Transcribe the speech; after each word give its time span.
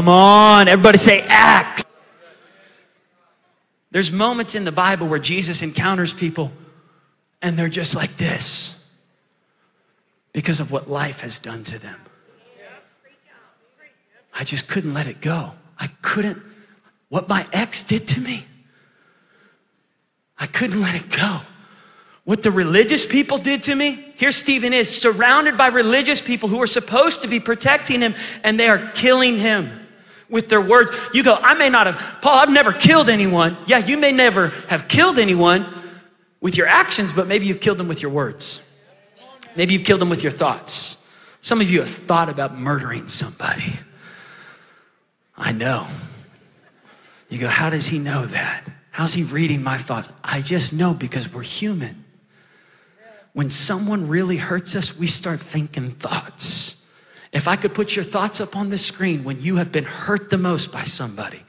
Come 0.00 0.08
on, 0.08 0.66
everybody 0.66 0.96
say 0.96 1.20
Acts. 1.28 1.84
There's 3.90 4.10
moments 4.10 4.54
in 4.54 4.64
the 4.64 4.72
Bible 4.72 5.06
where 5.06 5.18
Jesus 5.18 5.60
encounters 5.60 6.10
people 6.10 6.52
and 7.42 7.54
they're 7.54 7.68
just 7.68 7.94
like 7.94 8.16
this 8.16 8.82
because 10.32 10.58
of 10.58 10.70
what 10.70 10.88
life 10.88 11.20
has 11.20 11.38
done 11.38 11.64
to 11.64 11.78
them. 11.78 11.98
I 14.32 14.42
just 14.44 14.68
couldn't 14.68 14.94
let 14.94 15.06
it 15.06 15.20
go. 15.20 15.52
I 15.78 15.88
couldn't, 16.00 16.38
what 17.10 17.28
my 17.28 17.46
ex 17.52 17.84
did 17.84 18.08
to 18.08 18.20
me, 18.20 18.46
I 20.38 20.46
couldn't 20.46 20.80
let 20.80 20.94
it 20.94 21.10
go. 21.10 21.40
What 22.24 22.42
the 22.42 22.50
religious 22.50 23.04
people 23.04 23.36
did 23.36 23.64
to 23.64 23.74
me, 23.74 24.14
here 24.16 24.32
Stephen 24.32 24.72
is 24.72 24.88
surrounded 24.88 25.58
by 25.58 25.66
religious 25.66 26.22
people 26.22 26.48
who 26.48 26.62
are 26.62 26.66
supposed 26.66 27.20
to 27.20 27.28
be 27.28 27.38
protecting 27.38 28.00
him, 28.00 28.14
and 28.42 28.58
they 28.58 28.70
are 28.70 28.92
killing 28.92 29.36
him 29.36 29.79
with 30.30 30.48
their 30.48 30.60
words. 30.60 30.90
You 31.12 31.22
go, 31.22 31.34
I 31.34 31.54
may 31.54 31.68
not 31.68 31.86
have, 31.86 32.22
Paul, 32.22 32.36
I've 32.36 32.50
never 32.50 32.72
killed 32.72 33.08
anyone. 33.08 33.58
Yeah, 33.66 33.78
you 33.78 33.96
may 33.96 34.12
never 34.12 34.48
have 34.68 34.88
killed 34.88 35.18
anyone 35.18 35.66
with 36.40 36.56
your 36.56 36.66
actions, 36.66 37.12
but 37.12 37.26
maybe 37.26 37.46
you've 37.46 37.60
killed 37.60 37.78
them 37.78 37.88
with 37.88 38.00
your 38.00 38.10
words. 38.10 38.66
Maybe 39.56 39.74
you've 39.74 39.84
killed 39.84 40.00
them 40.00 40.08
with 40.08 40.22
your 40.22 40.32
thoughts. 40.32 41.04
Some 41.40 41.60
of 41.60 41.70
you 41.70 41.80
have 41.80 41.90
thought 41.90 42.28
about 42.28 42.56
murdering 42.56 43.08
somebody. 43.08 43.74
I 45.36 45.52
know. 45.52 45.86
You 47.28 47.38
go, 47.38 47.48
how 47.48 47.70
does 47.70 47.86
he 47.86 47.98
know 47.98 48.26
that? 48.26 48.64
How's 48.90 49.12
he 49.12 49.22
reading 49.22 49.62
my 49.62 49.78
thoughts? 49.78 50.08
I 50.22 50.42
just 50.42 50.72
know 50.72 50.92
because 50.94 51.32
we're 51.32 51.42
human. 51.42 52.04
When 53.32 53.48
someone 53.48 54.08
really 54.08 54.36
hurts 54.36 54.74
us, 54.74 54.98
we 54.98 55.06
start 55.06 55.40
thinking 55.40 55.92
thoughts. 55.92 56.79
If 57.32 57.46
I 57.46 57.56
could 57.56 57.74
put 57.74 57.94
your 57.94 58.04
thoughts 58.04 58.40
up 58.40 58.56
on 58.56 58.70
the 58.70 58.78
screen 58.78 59.24
when 59.24 59.40
you 59.40 59.56
have 59.56 59.70
been 59.70 59.84
hurt 59.84 60.30
the 60.30 60.38
most 60.38 60.72
by 60.72 60.84
somebody, 60.84 61.42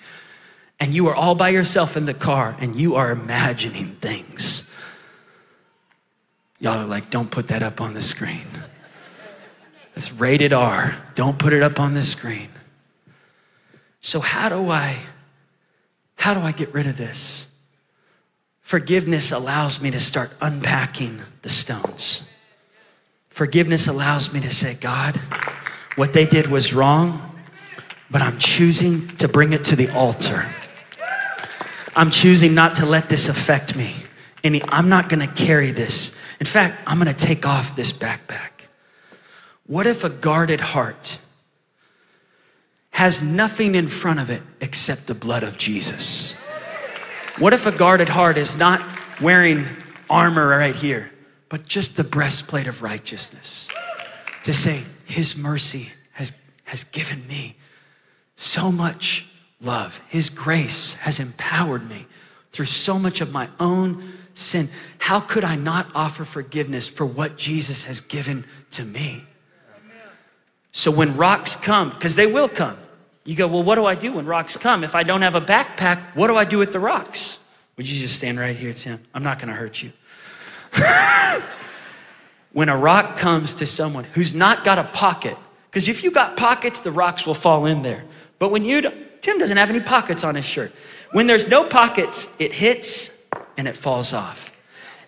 and 0.82 0.96
you 0.96 1.08
are 1.08 1.16
all 1.16 1.36
by 1.36 1.50
yourself 1.50 1.96
in 1.96 2.06
the 2.06 2.14
car 2.14 2.58
and 2.60 2.76
you 2.76 2.96
are 2.96 3.12
imagining 3.12 3.96
things. 4.02 4.68
Y'all 6.60 6.80
are 6.80 6.88
like, 6.88 7.12
don't 7.12 7.30
put 7.30 7.50
that 7.50 7.62
up 7.62 7.80
on 7.80 7.94
the 7.94 8.02
screen. 8.02 8.48
It's 9.96 10.12
rated 10.12 10.54
R. 10.54 10.96
Don't 11.14 11.38
put 11.38 11.54
it 11.54 11.62
up 11.62 11.80
on 11.80 11.94
the 11.94 12.02
screen. 12.02 12.50
So 14.02 14.20
how 14.20 14.50
do 14.50 14.72
I 14.72 14.98
how 16.16 16.34
do 16.34 16.40
I 16.40 16.52
get 16.52 16.74
rid 16.74 16.88
of 16.88 16.98
this? 16.98 17.46
Forgiveness 18.62 19.32
allows 19.32 19.82
me 19.82 19.92
to 19.92 20.00
start 20.00 20.34
unpacking 20.40 21.22
the 21.42 21.50
stones. 21.50 22.24
Forgiveness 23.30 23.88
allows 23.88 24.34
me 24.34 24.40
to 24.42 24.54
say, 24.54 24.76
God, 24.76 25.20
what 25.96 26.14
they 26.14 26.26
did 26.26 26.48
was 26.48 26.74
wrong, 26.74 27.36
but 28.10 28.22
I'm 28.22 28.38
choosing 28.38 29.08
to 29.18 29.28
bring 29.28 29.54
it 29.54 29.66
to 29.66 29.76
the 29.76 29.90
altar. 29.90 30.46
I'm 31.96 32.10
choosing 32.10 32.54
not 32.54 32.76
to 32.78 32.86
let 32.86 33.10
this 33.10 33.30
affect 33.30 33.76
me. 33.76 33.96
And 34.44 34.62
I'm 34.70 34.90
not 34.90 35.10
gonna 35.10 35.28
carry 35.28 35.72
this. 35.72 36.16
In 36.40 36.46
fact, 36.46 36.80
I'm 36.88 36.98
gonna 36.98 37.14
take 37.14 37.46
off 37.46 37.76
this 37.76 37.92
backpack. 37.92 38.50
What 39.68 39.88
if 39.88 40.04
a 40.04 40.10
guarded 40.10 40.60
heart 40.60 41.20
has 42.92 43.22
nothing 43.22 43.76
in 43.76 43.88
front 43.88 44.20
of 44.20 44.30
it 44.30 44.42
except 44.60 45.08
the 45.08 45.14
blood 45.14 45.44
of 45.44 45.58
Jesus? 45.58 46.36
What 47.38 47.54
if 47.54 47.66
a 47.66 47.72
guarded 47.72 48.10
heart 48.10 48.38
is 48.38 48.58
not 48.58 48.84
wearing 49.22 49.66
armor 50.10 50.48
right 50.48 50.76
here, 50.76 51.12
but 51.50 51.66
just 51.66 51.98
the 51.98 52.04
breastplate 52.04 52.68
of 52.68 52.82
righteousness? 52.82 53.68
To 54.44 54.54
say, 54.54 54.84
his 55.12 55.38
mercy 55.38 55.90
has, 56.14 56.32
has 56.64 56.84
given 56.86 57.28
me 57.28 57.56
so 58.36 58.72
much 58.72 59.28
love. 59.60 60.02
His 60.08 60.30
grace 60.30 60.94
has 60.96 61.20
empowered 61.20 61.88
me 61.88 62.08
through 62.52 62.66
so 62.66 62.98
much 62.98 63.22
of 63.22 63.32
my 63.32 63.50
own 63.60 64.14
sin. 64.34 64.70
How 64.98 65.20
could 65.20 65.44
I 65.44 65.56
not 65.56 65.88
offer 65.94 66.24
forgiveness 66.26 66.88
for 66.88 67.06
what 67.06 67.38
Jesus 67.38 67.84
has 67.84 68.00
given 68.02 68.46
to 68.72 68.84
me? 68.84 69.24
So 70.72 70.90
when 70.90 71.18
rocks 71.18 71.56
come, 71.58 71.90
because 71.90 72.16
they 72.16 72.28
will 72.28 72.48
come, 72.48 72.78
you 73.26 73.36
go, 73.36 73.48
well, 73.48 73.64
what 73.64 73.76
do 73.76 73.86
I 73.86 73.96
do 73.96 74.14
when 74.14 74.26
rocks 74.26 74.56
come? 74.56 74.84
If 74.84 74.96
I 74.96 75.04
don't 75.04 75.22
have 75.22 75.36
a 75.36 75.42
backpack, 75.42 76.16
what 76.16 76.28
do 76.28 76.38
I 76.38 76.46
do 76.46 76.58
with 76.58 76.72
the 76.72 76.80
rocks? 76.80 77.40
Would 77.76 77.88
you 77.88 78.00
just 78.00 78.16
stand 78.16 78.40
right 78.40 78.56
here, 78.56 78.74
Tim? 78.74 79.04
I'm 79.14 79.24
not 79.24 79.38
going 79.38 79.50
to 79.50 79.54
hurt 79.54 79.84
you. 79.84 79.92
when 82.54 82.70
a 82.70 82.78
rock 82.78 83.18
comes 83.18 83.54
to 83.56 83.66
someone 83.66 84.04
who's 84.04 84.34
not 84.34 84.64
got 84.64 84.78
a 84.78 84.84
pocket, 84.84 85.38
because 85.70 85.88
if 85.88 86.04
you 86.04 86.12
got 86.12 86.36
pockets, 86.36 86.80
the 86.80 86.92
rocks 86.92 87.26
will 87.26 87.34
fall 87.34 87.66
in 87.66 87.82
there. 87.82 88.04
But 88.40 88.50
when 88.50 88.66
you, 88.66 88.82
Tim 89.22 89.40
doesn't 89.40 89.58
have 89.58 89.70
any 89.70 89.80
pockets 89.80 90.24
on 90.24 90.36
his 90.36 90.46
shirt. 90.46 90.72
When 91.12 91.28
there's 91.28 91.48
no 91.48 91.64
pockets, 91.64 92.34
it 92.40 92.52
hits 92.52 93.12
and 93.58 93.68
it 93.68 93.78
falls 93.78 94.14
off. 94.14 94.52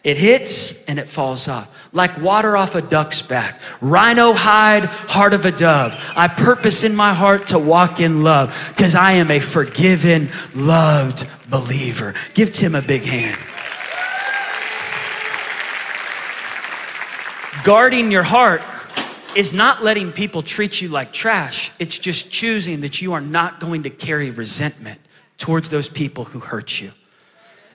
It 0.04 0.18
hits 0.18 0.84
and 0.86 1.00
it 1.00 1.08
falls 1.08 1.48
off. 1.48 1.74
Like 1.94 2.20
water 2.22 2.58
off 2.58 2.76
a 2.76 2.82
duck's 2.82 3.22
back. 3.22 3.62
Rhino 3.80 4.34
hide, 4.34 4.86
heart 4.86 5.34
of 5.34 5.46
a 5.46 5.52
dove. 5.52 5.96
I 6.16 6.28
purpose 6.28 6.84
in 6.84 6.96
my 6.96 7.14
heart 7.14 7.48
to 7.48 7.60
walk 7.60 8.00
in 8.00 8.22
love 8.22 8.54
because 8.70 8.96
I 8.96 9.14
am 9.14 9.32
a 9.32 9.40
forgiven, 9.40 10.30
loved 10.54 11.28
believer. 11.50 12.16
Give 12.34 12.52
Tim 12.52 12.76
a 12.76 12.82
big 12.82 13.04
hand. 13.04 13.40
Guarding 17.64 18.12
your 18.12 18.24
heart 18.24 18.62
is 19.36 19.54
not 19.54 19.84
letting 19.84 20.12
people 20.12 20.44
treat 20.44 20.82
you 20.82 20.90
like 20.90 21.14
trash. 21.14 21.72
It's 21.80 21.98
just 21.98 22.30
choosing 22.30 22.82
that 22.82 23.02
you 23.02 23.14
are 23.14 23.22
not 23.22 23.60
going 23.60 23.84
to 23.84 23.90
carry 23.90 24.32
resentment 24.32 25.00
towards 25.38 25.70
those 25.70 25.88
people 25.88 26.26
who 26.26 26.40
hurt 26.40 26.80
you. 26.82 26.92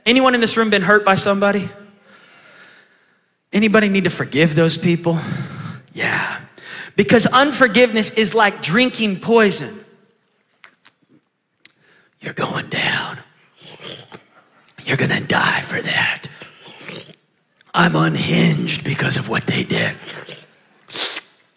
Anyone 0.05 0.35
in 0.35 0.41
this 0.41 0.57
room 0.57 0.71
been 0.71 0.83
hurt 0.83 1.05
by 1.05 1.15
somebody? 1.15 1.69
Anybody 3.53 3.89
need 3.89 4.05
to 4.05 4.11
forgive 4.11 4.55
those 4.55 4.77
people? 4.77 5.19
Yeah. 5.93 6.41
Because 6.97 7.27
unforgiveness 7.27 8.11
is 8.11 8.35
like 8.35 8.61
drinking 8.61 9.21
poison. 9.21 9.85
You're 12.21 12.35
going 12.35 12.69
down. 12.69 13.19
You're 14.85 14.97
going 14.97 15.11
to 15.11 15.25
die 15.25 15.61
for 15.63 15.81
that. 15.81 16.28
I'm 17.75 17.95
unhinged 17.95 18.85
because 18.85 19.17
of 19.17 19.29
what 19.29 19.47
they 19.47 19.65
did. 19.65 19.97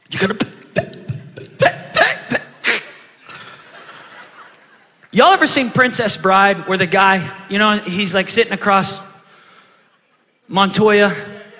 You're 0.09 0.27
gonna. 0.27 0.37
Y'all 5.13 5.33
ever 5.33 5.45
seen 5.45 5.69
Princess 5.69 6.15
Bride 6.15 6.69
where 6.69 6.77
the 6.77 6.87
guy, 6.87 7.35
you 7.49 7.57
know, 7.57 7.79
he's 7.79 8.15
like 8.15 8.29
sitting 8.29 8.53
across 8.53 9.01
Montoya, 10.47 11.13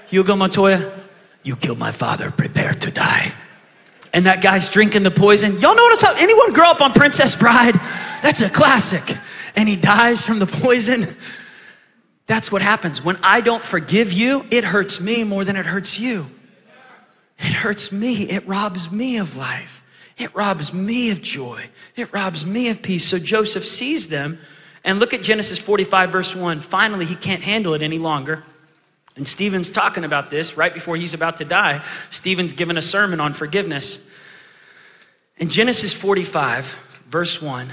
Hugo 0.08 0.38
Montoya? 0.38 0.90
You 1.44 1.58
killed 1.58 1.78
my 1.78 1.92
father, 1.92 2.32
prepare 2.32 2.74
to 2.74 2.92
die. 2.92 3.34
And 4.14 4.26
that 4.26 4.42
guy's 4.42 4.70
drinking 4.70 5.04
the 5.04 5.12
poison. 5.12 5.60
Y'all 5.60 5.76
know 5.76 5.84
what 5.84 5.94
I'm 5.94 6.00
talking 6.00 6.24
Anyone 6.24 6.54
grow 6.54 6.70
up 6.70 6.82
on 6.82 6.94
Princess 6.94 7.36
Bride? 7.36 7.76
That's 8.22 8.40
a 8.42 8.50
classic. 8.50 9.18
And 9.56 9.68
he 9.68 9.76
dies 9.76 10.22
from 10.22 10.40
the 10.40 10.47
poison. 10.47 11.06
That's 12.28 12.52
what 12.52 12.62
happens. 12.62 13.03
When 13.03 13.18
I 13.23 13.41
don't 13.41 13.64
forgive 13.64 14.12
you, 14.12 14.46
it 14.52 14.64
hurts 14.64 15.02
me 15.02 15.23
more 15.23 15.44
than 15.44 15.56
it 15.56 15.66
hurts 15.66 16.00
you. 16.00 16.28
It 17.40 17.53
hurts 17.53 17.91
me. 17.91 18.29
It 18.29 18.47
robs 18.47 18.91
me 18.91 19.18
of 19.18 19.35
life. 19.35 19.82
It 20.18 20.34
robs 20.35 20.73
me 20.73 21.09
of 21.09 21.22
joy. 21.22 21.66
It 21.96 22.14
robs 22.14 22.46
me 22.46 22.70
of 22.70 22.82
peace. 22.82 23.06
So 23.06 23.18
Joseph 23.18 23.66
sees 23.66 24.08
them 24.08 24.40
and 24.84 25.00
look 25.00 25.14
at 25.14 25.23
Genesis 25.23 25.58
45, 25.58 26.12
verse 26.12 26.35
1. 26.35 26.59
Finally, 26.59 27.06
he 27.06 27.16
can't 27.16 27.41
handle 27.41 27.73
it 27.73 27.82
any 27.82 27.97
longer. 27.97 28.44
And 29.16 29.28
Stephen's 29.28 29.72
talking 29.72 30.03
about 30.03 30.29
this 30.29 30.56
right 30.56 30.73
before 30.73 30.96
he's 30.96 31.14
about 31.14 31.38
to 31.38 31.46
die. 31.46 31.84
Stephen's 32.12 32.53
given 32.53 32.78
a 32.78 32.82
sermon 32.82 33.20
on 33.20 33.34
forgiveness. 33.34 34.00
In 35.38 35.50
Genesis 35.50 35.91
45, 35.91 36.76
verse 37.09 37.41
1, 37.41 37.72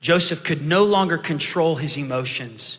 Joseph 0.00 0.44
could 0.44 0.62
no 0.62 0.84
longer 0.84 1.16
control 1.16 1.76
his 1.76 1.96
emotions 1.96 2.78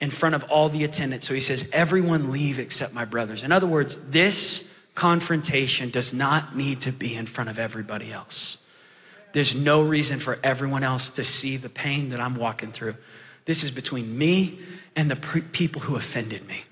in 0.00 0.10
front 0.10 0.34
of 0.34 0.44
all 0.44 0.68
the 0.68 0.84
attendants. 0.84 1.26
So 1.26 1.34
he 1.34 1.40
says, 1.40 1.68
Everyone 1.72 2.30
leave 2.30 2.58
except 2.58 2.92
my 2.92 3.04
brothers. 3.04 3.42
In 3.42 3.52
other 3.52 3.66
words, 3.66 4.00
this 4.10 4.72
confrontation 4.94 5.90
does 5.90 6.12
not 6.12 6.56
need 6.56 6.80
to 6.82 6.92
be 6.92 7.14
in 7.14 7.26
front 7.26 7.50
of 7.50 7.58
everybody 7.58 8.12
else. 8.12 8.58
There's 9.32 9.54
no 9.54 9.82
reason 9.82 10.18
for 10.18 10.38
everyone 10.42 10.82
else 10.82 11.10
to 11.10 11.24
see 11.24 11.56
the 11.58 11.68
pain 11.68 12.08
that 12.10 12.20
I'm 12.20 12.36
walking 12.36 12.72
through. 12.72 12.94
This 13.44 13.62
is 13.62 13.70
between 13.70 14.16
me 14.16 14.58
and 14.96 15.10
the 15.10 15.16
pre- 15.16 15.42
people 15.42 15.82
who 15.82 15.96
offended 15.96 16.46
me. 16.48 16.62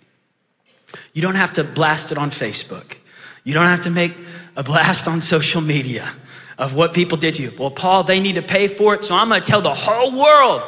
You 1.13 1.23
don't 1.23 1.35
have 1.35 1.53
to 1.55 1.65
blast 1.65 2.11
it 2.13 2.19
on 2.19 2.31
Facebook. 2.31 2.97
You 3.45 3.53
don't 3.53 3.67
have 3.67 3.83
to 3.83 3.91
make 3.91 4.15
a 4.57 4.63
blast 4.63 5.07
on 5.07 5.21
social 5.21 5.61
media 5.61 6.11
of 6.57 6.75
what 6.75 6.95
people 6.95 7.19
did 7.19 7.35
to 7.35 7.43
you. 7.43 7.53
Well, 7.59 7.71
Paul, 7.71 8.05
they 8.05 8.21
need 8.21 8.37
to 8.37 8.43
pay 8.43 8.69
for 8.69 8.95
it, 8.95 9.05
so 9.05 9.15
I'm 9.15 9.29
gonna 9.29 9.45
tell 9.45 9.61
the 9.61 9.75
whole 9.75 10.13
world. 10.13 10.63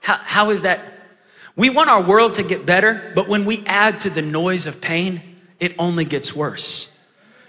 How, 0.00 0.16
how 0.16 0.50
is 0.50 0.62
that? 0.62 0.94
We 1.56 1.70
want 1.70 1.88
our 1.88 2.02
world 2.02 2.34
to 2.34 2.42
get 2.42 2.66
better, 2.66 3.12
but 3.14 3.28
when 3.28 3.46
we 3.46 3.64
add 3.66 4.00
to 4.00 4.10
the 4.10 4.22
noise 4.22 4.66
of 4.66 4.80
pain, 4.80 5.22
it 5.58 5.74
only 5.78 6.04
gets 6.04 6.36
worse. 6.36 6.88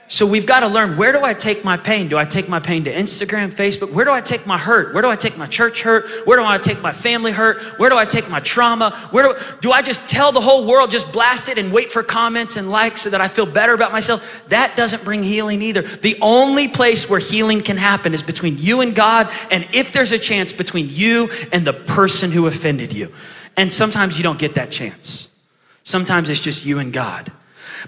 So 0.10 0.26
we've 0.26 0.46
got 0.46 0.62
to 0.62 0.68
learn 0.68 0.96
where 0.96 1.12
do 1.12 1.22
I 1.22 1.34
take 1.34 1.66
my 1.66 1.76
pain? 1.76 2.08
Do 2.08 2.18
I 2.18 2.24
take 2.24 2.48
my 2.48 2.62
pain 2.62 2.86
to 2.86 2.94
Instagram, 2.94 3.52
Facebook? 3.52 3.92
Where 3.92 4.06
do 4.06 4.12
I 4.12 4.22
take 4.22 4.48
my 4.48 4.58
hurt? 4.58 4.94
Where 4.94 5.02
do 5.02 5.10
I 5.10 5.18
take 5.18 5.38
my 5.38 5.48
church 5.48 5.82
hurt? 5.82 6.08
Where 6.26 6.38
do 6.38 6.46
I 6.46 6.58
take 6.58 6.82
my 6.82 6.94
family 6.94 7.34
hurt? 7.34 7.62
Where 7.78 7.90
do 7.90 7.98
I 7.98 8.06
take 8.06 8.30
my 8.30 8.40
trauma? 8.40 8.92
Where 9.12 9.34
do, 9.34 9.42
do 9.60 9.74
I 9.74 9.82
just 9.82 10.08
tell 10.08 10.32
the 10.32 10.40
whole 10.40 10.66
world, 10.66 10.92
just 10.92 11.12
blast 11.12 11.50
it 11.50 11.58
and 11.58 11.74
wait 11.74 11.92
for 11.92 12.04
comments 12.04 12.56
and 12.56 12.72
likes 12.72 13.02
so 13.02 13.10
that 13.10 13.20
I 13.20 13.28
feel 13.28 13.46
better 13.46 13.74
about 13.74 13.92
myself? 13.92 14.44
That 14.48 14.78
doesn't 14.78 15.04
bring 15.04 15.24
healing 15.24 15.62
either. 15.62 15.82
The 15.82 16.18
only 16.22 16.70
place 16.70 17.10
where 17.10 17.20
healing 17.20 17.62
can 17.62 17.76
happen 17.76 18.14
is 18.14 18.22
between 18.22 18.58
you 18.58 18.80
and 18.80 18.96
God, 18.96 19.30
and 19.52 19.68
if 19.74 19.92
there's 19.92 20.14
a 20.14 20.20
chance, 20.20 20.54
between 20.54 20.88
you 20.90 21.30
and 21.52 21.68
the 21.68 21.74
person 21.74 22.32
who 22.32 22.48
offended 22.48 22.94
you. 22.94 23.12
And 23.58 23.74
sometimes 23.74 24.18
you 24.18 24.24
don't 24.24 24.40
get 24.40 24.54
that 24.54 24.72
chance. 24.72 25.36
Sometimes 25.84 26.30
it's 26.30 26.40
just 26.40 26.64
you 26.64 26.80
and 26.80 26.94
God. 26.94 27.32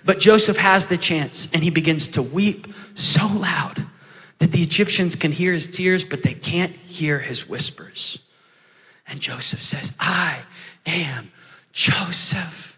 But 0.04 0.20
Joseph 0.20 0.58
has 0.58 0.88
the 0.88 0.98
chance 0.98 1.48
and 1.54 1.64
he 1.64 1.70
begins 1.70 2.10
to 2.10 2.24
weep 2.24 2.68
so 2.96 3.28
loud 3.28 3.86
that 4.40 4.52
the 4.52 4.64
Egyptians 4.64 5.16
can 5.16 5.32
hear 5.32 5.54
his 5.54 5.68
tears, 5.68 6.04
but 6.04 6.24
they 6.24 6.34
can't 6.34 6.76
hear 6.76 7.20
his 7.20 7.48
whispers. 7.48 8.20
And 9.08 9.20
Joseph 9.20 9.62
says, 9.62 9.96
I 10.00 10.40
am 10.86 11.32
Joseph. 11.72 12.78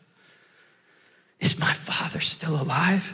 Is 1.39 1.59
my 1.59 1.73
father 1.73 2.19
still 2.19 2.59
alive? 2.59 3.13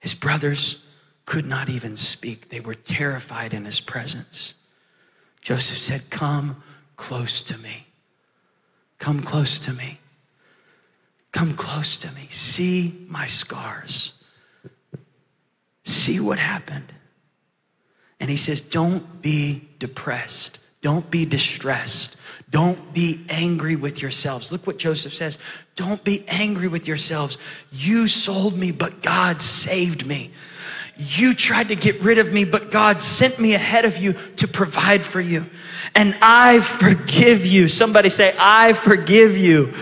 His 0.00 0.14
brothers 0.14 0.84
could 1.26 1.46
not 1.46 1.68
even 1.68 1.96
speak. 1.96 2.48
They 2.48 2.60
were 2.60 2.74
terrified 2.74 3.52
in 3.52 3.64
his 3.64 3.80
presence. 3.80 4.54
Joseph 5.42 5.78
said, 5.78 6.10
Come 6.10 6.62
close 6.96 7.42
to 7.42 7.58
me. 7.58 7.87
Come 8.98 9.20
close 9.20 9.60
to 9.60 9.72
me. 9.72 9.98
Come 11.32 11.54
close 11.54 11.98
to 11.98 12.10
me. 12.12 12.26
See 12.30 13.06
my 13.08 13.26
scars. 13.26 14.12
See 15.84 16.20
what 16.20 16.38
happened. 16.38 16.92
And 18.20 18.28
he 18.28 18.36
says, 18.36 18.60
Don't 18.60 19.22
be 19.22 19.68
depressed. 19.78 20.58
Don't 20.80 21.10
be 21.10 21.24
distressed. 21.24 22.16
Don't 22.50 22.94
be 22.94 23.24
angry 23.28 23.76
with 23.76 24.00
yourselves. 24.00 24.50
Look 24.50 24.66
what 24.66 24.78
Joseph 24.78 25.14
says. 25.14 25.38
Don't 25.76 26.02
be 26.02 26.24
angry 26.28 26.68
with 26.68 26.88
yourselves. 26.88 27.36
You 27.70 28.06
sold 28.06 28.56
me, 28.56 28.72
but 28.72 29.02
God 29.02 29.42
saved 29.42 30.06
me. 30.06 30.30
You 30.98 31.32
tried 31.32 31.68
to 31.68 31.76
get 31.76 32.00
rid 32.00 32.18
of 32.18 32.32
me, 32.32 32.44
but 32.44 32.72
God 32.72 33.00
sent 33.00 33.38
me 33.38 33.54
ahead 33.54 33.84
of 33.84 33.98
you 33.98 34.14
to 34.36 34.48
provide 34.48 35.04
for 35.04 35.20
you. 35.20 35.46
And 35.94 36.18
I 36.20 36.58
forgive 36.58 37.46
you. 37.46 37.68
Somebody 37.68 38.08
say, 38.08 38.34
I 38.36 38.72
forgive 38.72 39.36
you. 39.36 39.74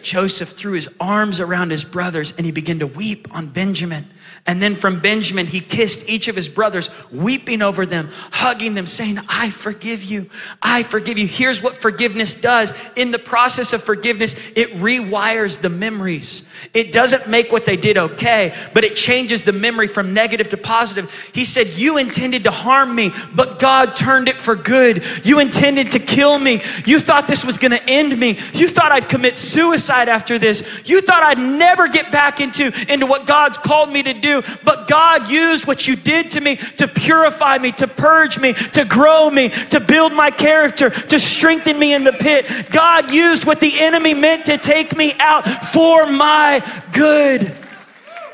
Joseph 0.00 0.48
threw 0.48 0.72
his 0.72 0.88
arms 0.98 1.40
around 1.40 1.70
his 1.70 1.84
brothers 1.84 2.32
and 2.36 2.46
he 2.46 2.52
began 2.52 2.78
to 2.78 2.86
weep 2.86 3.34
on 3.34 3.48
Benjamin. 3.48 4.08
And 4.46 4.60
then 4.60 4.76
from 4.76 5.00
Benjamin, 5.00 5.46
he 5.46 5.60
kissed 5.60 6.06
each 6.06 6.28
of 6.28 6.36
his 6.36 6.48
brothers, 6.48 6.90
weeping 7.10 7.62
over 7.62 7.86
them, 7.86 8.10
hugging 8.30 8.74
them, 8.74 8.86
saying, 8.86 9.18
I 9.26 9.48
forgive 9.48 10.04
you. 10.04 10.28
I 10.60 10.82
forgive 10.82 11.16
you. 11.16 11.26
Here's 11.26 11.62
what 11.62 11.78
forgiveness 11.78 12.34
does. 12.34 12.74
In 12.94 13.10
the 13.10 13.18
process 13.18 13.72
of 13.72 13.82
forgiveness, 13.82 14.34
it 14.54 14.74
rewires 14.74 15.62
the 15.62 15.70
memories. 15.70 16.46
It 16.74 16.92
doesn't 16.92 17.26
make 17.26 17.52
what 17.52 17.64
they 17.64 17.78
did 17.78 17.96
okay, 17.96 18.54
but 18.74 18.84
it 18.84 18.96
changes 18.96 19.40
the 19.40 19.52
memory 19.52 19.86
from 19.86 20.12
negative 20.12 20.50
to 20.50 20.58
positive. 20.58 21.10
He 21.32 21.46
said, 21.46 21.70
You 21.70 21.96
intended 21.96 22.44
to 22.44 22.50
harm 22.50 22.94
me, 22.94 23.12
but 23.34 23.58
God 23.58 23.96
turned 23.96 24.28
it 24.28 24.36
for 24.36 24.56
good. 24.56 25.04
You 25.24 25.38
intended 25.38 25.92
to 25.92 25.98
kill 25.98 26.38
me. 26.38 26.62
You 26.84 27.00
thought 27.00 27.26
this 27.26 27.46
was 27.46 27.56
going 27.56 27.70
to 27.70 27.82
end 27.84 28.18
me. 28.18 28.38
You 28.52 28.68
thought 28.68 28.92
I'd 28.92 29.08
commit 29.08 29.38
suicide 29.38 30.10
after 30.10 30.38
this. 30.38 30.68
You 30.84 31.00
thought 31.00 31.22
I'd 31.22 31.38
never 31.38 31.88
get 31.88 32.12
back 32.12 32.42
into, 32.42 32.70
into 32.92 33.06
what 33.06 33.26
God's 33.26 33.56
called 33.56 33.90
me 33.90 34.02
to 34.02 34.12
do 34.12 34.33
but 34.62 34.88
God 34.88 35.30
used 35.30 35.66
what 35.66 35.86
you 35.86 35.96
did 35.96 36.30
to 36.32 36.40
me 36.40 36.56
to 36.56 36.88
purify 36.88 37.58
me, 37.58 37.72
to 37.72 37.86
purge 37.86 38.38
me, 38.38 38.52
to 38.52 38.84
grow 38.84 39.30
me, 39.30 39.50
to 39.70 39.80
build 39.80 40.12
my 40.12 40.30
character, 40.30 40.90
to 40.90 41.20
strengthen 41.20 41.78
me 41.78 41.94
in 41.94 42.04
the 42.04 42.12
pit. 42.12 42.70
God 42.70 43.10
used 43.10 43.44
what 43.44 43.60
the 43.60 43.80
enemy 43.80 44.14
meant 44.14 44.46
to 44.46 44.58
take 44.58 44.96
me 44.96 45.14
out 45.18 45.46
for 45.66 46.06
my 46.06 46.64
good. 46.92 47.54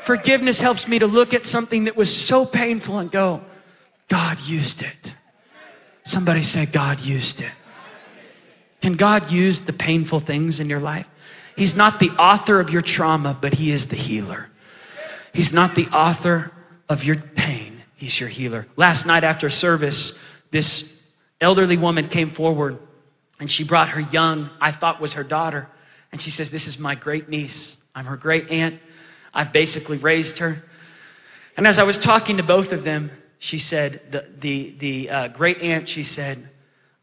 Forgiveness 0.01 0.59
helps 0.59 0.87
me 0.87 0.99
to 0.99 1.07
look 1.07 1.33
at 1.33 1.45
something 1.45 1.85
that 1.85 1.95
was 1.95 2.15
so 2.15 2.45
painful 2.45 2.99
and 2.99 3.11
go, 3.11 3.41
God 4.07 4.39
used 4.41 4.81
it. 4.81 5.13
Somebody 6.03 6.43
say, 6.43 6.65
God 6.65 6.99
used 6.99 7.41
it. 7.41 7.51
Can 8.81 8.93
God 8.93 9.29
use 9.31 9.61
the 9.61 9.73
painful 9.73 10.19
things 10.19 10.59
in 10.59 10.69
your 10.69 10.79
life? 10.79 11.07
He's 11.55 11.75
not 11.75 11.99
the 11.99 12.09
author 12.11 12.59
of 12.59 12.71
your 12.71 12.81
trauma, 12.81 13.37
but 13.39 13.53
He 13.53 13.71
is 13.71 13.87
the 13.87 13.95
healer. 13.95 14.49
He's 15.33 15.53
not 15.53 15.75
the 15.75 15.87
author 15.87 16.51
of 16.89 17.03
your 17.03 17.15
pain, 17.15 17.81
He's 17.95 18.19
your 18.19 18.29
healer. 18.29 18.67
Last 18.75 19.05
night 19.05 19.23
after 19.23 19.49
service, 19.49 20.17
this 20.51 21.01
elderly 21.39 21.77
woman 21.77 22.09
came 22.09 22.29
forward 22.29 22.79
and 23.39 23.49
she 23.49 23.63
brought 23.63 23.89
her 23.89 24.01
young, 24.01 24.49
I 24.61 24.71
thought 24.71 25.01
was 25.01 25.13
her 25.13 25.23
daughter. 25.23 25.67
And 26.11 26.21
she 26.21 26.29
says, 26.29 26.51
This 26.51 26.67
is 26.67 26.77
my 26.77 26.95
great 26.95 27.27
niece. 27.27 27.77
I'm 27.95 28.05
her 28.05 28.17
great 28.17 28.51
aunt. 28.51 28.79
I've 29.33 29.51
basically 29.51 29.97
raised 29.97 30.37
her. 30.37 30.63
And 31.57 31.67
as 31.67 31.79
I 31.79 31.83
was 31.83 31.97
talking 31.97 32.37
to 32.37 32.43
both 32.43 32.71
of 32.71 32.83
them, 32.83 33.11
she 33.39 33.57
said, 33.57 34.01
The, 34.11 34.27
the, 34.39 34.75
the 34.77 35.09
uh, 35.09 35.27
great 35.29 35.59
aunt, 35.61 35.89
she 35.89 36.03
said, 36.03 36.49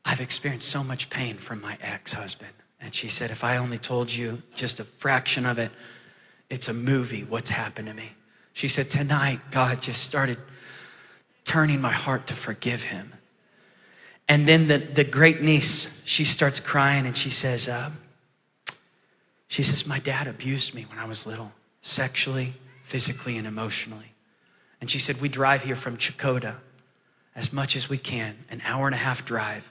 I've 0.05 0.21
experienced 0.21 0.69
so 0.69 0.85
much 0.85 1.11
pain 1.11 1.37
from 1.37 1.61
my 1.61 1.77
ex 1.83 2.13
husband. 2.13 2.53
And 2.81 2.95
she 2.95 3.09
said, 3.09 3.31
If 3.31 3.43
I 3.43 3.57
only 3.57 3.79
told 3.79 4.13
you 4.13 4.43
just 4.55 4.79
a 4.79 4.85
fraction 4.85 5.45
of 5.45 5.59
it, 5.59 5.73
it's 6.51 6.69
a 6.69 6.75
movie, 6.75 7.25
what's 7.25 7.51
happened 7.51 7.89
to 7.89 7.95
me. 7.95 8.13
She 8.53 8.69
said, 8.69 8.91
Tonight, 8.91 9.41
God 9.51 9.81
just 9.83 10.03
started 10.03 10.39
turning 11.45 11.81
my 11.81 11.93
heart 11.93 12.27
to 12.29 12.35
forgive 12.35 12.83
him. 12.83 13.13
And 14.29 14.47
then 14.47 14.69
the, 14.69 14.79
the 14.79 15.05
great 15.05 15.43
niece, 15.43 16.03
she 16.05 16.25
starts 16.25 16.61
crying 16.61 17.07
and 17.07 17.17
she 17.17 17.31
says, 17.31 17.69
uh, 17.69 17.91
she 19.49 19.63
says, 19.63 19.87
My 19.87 19.99
dad 19.99 20.27
abused 20.27 20.75
me 20.75 20.87
when 20.89 20.99
I 20.99 21.07
was 21.07 21.27
little, 21.27 21.53
sexually, 21.83 22.55
physically, 22.85 23.39
and 23.39 23.47
emotionally. 23.47 24.13
And 24.81 24.91
she 24.91 24.99
said, 24.99 25.21
We 25.21 25.29
drive 25.29 25.63
here 25.63 25.77
from 25.77 25.97
Checotah 25.97 26.57
as 27.35 27.53
much 27.53 27.77
as 27.77 27.89
we 27.89 27.99
can, 27.99 28.37
an 28.51 28.61
hour 28.65 28.87
and 28.87 28.95
a 28.95 28.99
half 28.99 29.25
drive, 29.25 29.71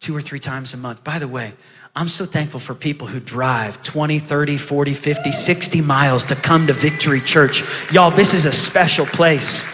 two 0.00 0.16
or 0.16 0.20
three 0.20 0.40
times 0.40 0.72
a 0.72 0.76
month. 0.76 1.04
By 1.04 1.18
the 1.18 1.28
way, 1.28 1.52
I'm 1.96 2.10
so 2.10 2.26
thankful 2.26 2.60
for 2.60 2.74
people 2.74 3.06
who 3.06 3.20
drive 3.20 3.82
20, 3.82 4.18
30, 4.18 4.58
40, 4.58 4.92
50, 4.92 5.32
60 5.32 5.80
miles 5.80 6.24
to 6.24 6.36
come 6.36 6.66
to 6.66 6.74
Victory 6.74 7.22
Church. 7.22 7.64
Y'all, 7.90 8.10
this 8.10 8.34
is 8.34 8.44
a 8.44 8.52
special 8.52 9.06
place. 9.06 9.64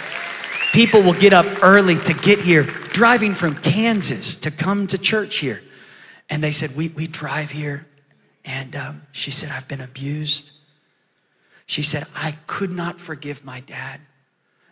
People 0.73 1.03
will 1.03 1.15
get 1.15 1.33
up 1.33 1.47
early 1.65 1.99
to 1.99 2.15
get 2.15 2.39
here, 2.39 2.63
driving 2.63 3.35
from 3.35 3.57
Kansas 3.57 4.37
to 4.37 4.53
come 4.53 4.87
to 4.87 4.99
church 4.99 5.39
here. 5.39 5.61
And 6.31 6.41
they 6.41 6.53
said, 6.53 6.77
We, 6.77 6.91
we 6.91 7.09
drive 7.09 7.51
here. 7.51 7.89
And 8.45 8.77
um, 8.77 9.03
she 9.11 9.33
said, 9.33 9.51
I've 9.51 9.67
been 9.67 9.81
abused. 9.81 10.53
She 11.67 11.83
said, 11.83 12.07
I 12.15 12.37
could 12.47 12.71
not 12.71 13.01
forgive 13.01 13.45
my 13.45 13.61
dad. 13.61 14.01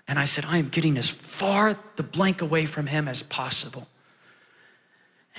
And 0.07 0.21
I 0.21 0.25
said, 0.25 0.45
I 0.47 0.59
am 0.59 0.69
getting 0.69 0.97
as 0.97 1.09
far 1.09 1.77
the 1.97 2.03
blank 2.05 2.43
away 2.43 2.67
from 2.67 2.87
him 2.87 3.09
as 3.09 3.23
possible. 3.23 3.89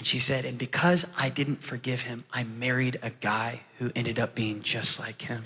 And 0.02 0.08
she 0.08 0.18
said, 0.18 0.46
and 0.46 0.58
because 0.58 1.06
I 1.16 1.30
didn't 1.30 1.62
forgive 1.62 2.02
him, 2.02 2.24
I 2.34 2.42
married 2.42 2.98
a 3.04 3.12
guy 3.12 3.62
who 3.78 3.92
ended 3.96 4.18
up 4.18 4.34
being 4.34 4.64
just 4.64 5.00
like 5.00 5.22
him. 5.22 5.44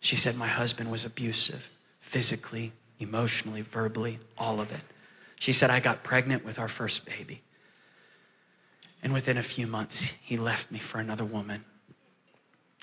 She 0.00 0.16
said, 0.16 0.36
my 0.36 0.46
husband 0.46 0.90
was 0.90 1.06
abusive, 1.06 1.70
physically, 1.98 2.72
emotionally, 2.98 3.62
verbally, 3.62 4.18
all 4.36 4.60
of 4.60 4.70
it. 4.70 4.82
She 5.36 5.52
said, 5.52 5.70
I 5.70 5.80
got 5.80 6.04
pregnant 6.04 6.44
with 6.44 6.58
our 6.58 6.68
first 6.68 7.06
baby. 7.06 7.40
And 9.02 9.14
within 9.14 9.38
a 9.38 9.42
few 9.42 9.66
months, 9.66 10.12
he 10.22 10.36
left 10.36 10.70
me 10.70 10.78
for 10.78 11.00
another 11.00 11.24
woman. 11.24 11.64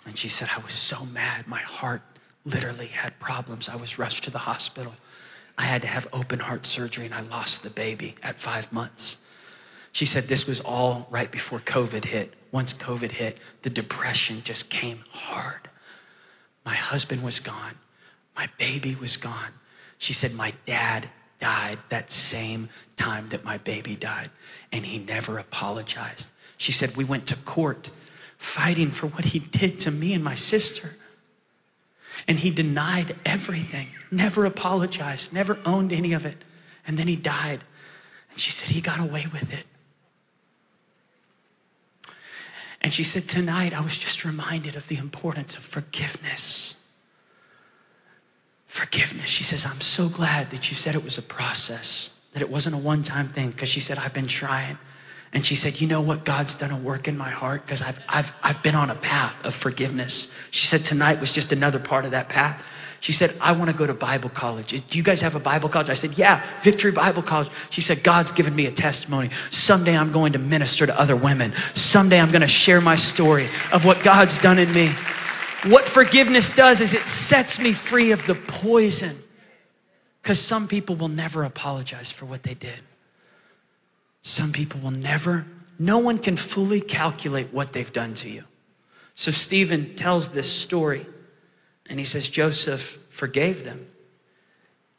And 0.07 0.17
she 0.17 0.29
said, 0.29 0.50
I 0.57 0.63
was 0.63 0.74
so 0.74 1.05
mad. 1.05 1.45
My 1.45 1.60
heart 1.60 2.01
literally 2.43 2.88
had 2.88 3.19
problems. 3.19 3.69
I 3.69 3.75
was 3.75 4.00
rushed 4.00 4.24
to 4.24 4.31
the 4.31 4.39
hospital. 4.39 4.95
I 5.60 5.65
had 5.65 5.84
to 5.84 5.88
have 5.88 6.07
open 6.12 6.39
heart 6.39 6.65
surgery, 6.65 7.05
and 7.05 7.13
I 7.13 7.22
lost 7.22 7.62
the 7.62 7.69
baby 7.69 8.15
at 8.24 8.39
five 8.39 8.74
months. 8.74 9.17
She 9.96 10.04
said 10.06 10.25
this 10.25 10.46
was 10.46 10.60
all 10.60 11.08
right 11.10 11.32
before 11.32 11.60
COVID 11.60 12.04
hit. 12.04 12.34
Once 12.52 12.74
COVID 12.74 13.12
hit, 13.12 13.38
the 13.62 13.70
depression 13.70 14.42
just 14.44 14.70
came 14.70 15.00
hard. 15.10 15.70
My 16.66 16.74
husband 16.74 17.24
was 17.24 17.40
gone. 17.40 17.75
My 18.36 18.50
baby 18.58 18.96
was 18.96 19.16
gone. 19.16 19.54
She 19.98 20.12
said, 20.12 20.34
My 20.34 20.54
dad 20.66 21.08
died 21.40 21.80
that 21.88 22.12
same 22.12 22.68
time 22.98 23.30
that 23.30 23.46
my 23.46 23.58
baby 23.60 23.96
died, 23.96 24.32
and 24.74 24.86
he 24.86 24.98
never 24.98 25.38
apologized. 25.38 26.28
She 26.58 26.74
said, 26.74 26.98
We 26.98 27.06
went 27.06 27.25
to 27.28 27.38
court 27.38 27.90
fighting 28.38 28.92
for 28.92 29.08
what 29.08 29.24
he 29.24 29.40
did 29.40 29.80
to 29.80 29.92
me 29.92 30.14
and 30.14 30.22
my 30.22 30.36
sister. 30.36 30.90
And 32.28 32.38
he 32.38 32.52
denied 32.52 33.16
everything, 33.25 33.88
never 34.12 34.44
apologized, 34.44 35.32
never 35.32 35.58
owned 35.66 35.94
any 35.94 36.12
of 36.12 36.25
it. 36.25 36.44
And 36.86 37.00
then 37.00 37.08
he 37.08 37.16
died. 37.16 37.64
And 38.32 38.42
she 38.42 38.52
said, 38.52 38.72
He 38.72 38.82
got 38.82 39.00
away 39.00 39.28
with 39.32 39.54
it. 39.54 39.64
And 42.86 42.94
she 42.94 43.04
said, 43.04 43.27
Tonight 43.27 43.74
I 43.74 43.82
was 43.82 43.98
just 43.98 44.24
reminded 44.24 44.75
of 44.75 44.88
the 44.89 44.98
importance 44.98 45.58
of 45.58 45.63
forgiveness. 45.63 46.75
Forgiveness. 48.68 49.25
She 49.27 49.44
says, 49.44 49.65
I'm 49.65 49.82
so 49.82 50.08
glad 50.08 50.51
that 50.51 50.70
you 50.70 50.75
said 50.75 50.94
it 50.94 51.04
was 51.04 51.18
a 51.18 51.24
process, 51.24 52.12
that 52.34 52.44
it 52.44 52.50
wasn't 52.51 52.75
a 52.75 52.77
one 52.77 53.01
time 53.01 53.27
thing, 53.27 53.50
because 53.50 53.70
she 53.70 53.80
said, 53.80 53.98
I've 53.98 54.13
been 54.13 54.27
trying. 54.27 54.77
And 55.34 55.44
she 55.44 55.56
said, 55.56 55.82
You 55.82 55.88
know 55.88 56.00
what? 56.00 56.25
God's 56.25 56.54
done 56.54 56.70
a 56.70 56.77
work 56.77 57.08
in 57.08 57.18
my 57.18 57.32
heart 57.32 57.65
because 57.65 57.82
I've, 57.82 58.00
I've, 58.08 58.32
I've 58.44 58.62
been 58.62 58.75
on 58.75 58.92
a 58.92 58.96
path 58.96 59.36
of 59.44 59.56
forgiveness. 59.56 60.32
She 60.51 60.68
said, 60.68 60.86
Tonight 60.86 61.20
was 61.20 61.32
just 61.32 61.51
another 61.51 61.80
part 61.80 62.06
of 62.06 62.12
that 62.12 62.30
path. 62.30 62.63
She 63.05 63.12
said, 63.12 63.35
I 63.39 63.51
want 63.51 63.69
to 63.69 63.77
go 63.77 63.85
to 63.85 63.93
Bible 63.93 64.31
college. 64.31 64.69
Do 64.89 64.97
you 64.97 65.03
guys 65.03 65.21
have 65.21 65.35
a 65.35 65.39
Bible 65.39 65.69
college? 65.69 65.91
I 65.91 65.93
said, 65.93 66.17
Yeah, 66.17 66.43
Victory 66.63 66.91
Bible 66.91 67.21
College. 67.21 67.51
She 67.69 67.79
said, 67.79 68.01
God's 68.01 68.31
given 68.31 68.55
me 68.55 68.65
a 68.65 68.71
testimony. 68.71 69.29
Someday 69.51 69.95
I'm 69.95 70.12
going 70.12 70.33
to 70.33 70.39
minister 70.39 70.88
to 70.88 71.00
other 71.00 71.15
women. 71.15 71.53
Someday 71.75 72.19
I'm 72.19 72.31
going 72.31 72.41
to 72.41 72.47
share 72.47 72.81
my 72.81 72.95
story 72.95 73.47
of 73.71 73.85
what 73.85 74.03
God's 74.03 74.39
done 74.39 74.57
in 74.57 74.74
me. 74.74 74.91
What 75.65 75.85
forgiveness 75.88 76.50
does 76.50 76.81
is 76.81 76.95
it 76.95 77.07
sets 77.07 77.59
me 77.59 77.74
free 77.74 78.09
of 78.12 78.25
the 78.25 78.33
poison 78.33 79.15
because 80.24 80.39
some 80.39 80.67
people 80.67 80.95
will 80.95 81.07
never 81.07 81.43
apologize 81.43 82.12
for 82.12 82.25
what 82.25 82.41
they 82.41 82.55
did. 82.55 82.81
Some 84.24 84.51
people 84.51 84.79
will 84.79 84.89
never, 84.89 85.45
no 85.77 86.00
one 86.00 86.17
can 86.17 86.38
fully 86.38 86.81
calculate 86.81 87.53
what 87.53 87.71
they've 87.71 87.93
done 87.93 88.15
to 88.15 88.31
you. 88.31 88.45
So 89.13 89.29
Stephen 89.29 89.95
tells 89.95 90.29
this 90.29 90.51
story 90.51 91.05
and 91.88 92.00
he 92.00 92.06
says, 92.06 92.27
Joseph 92.27 92.98
forgave 93.10 93.63
them. 93.63 93.88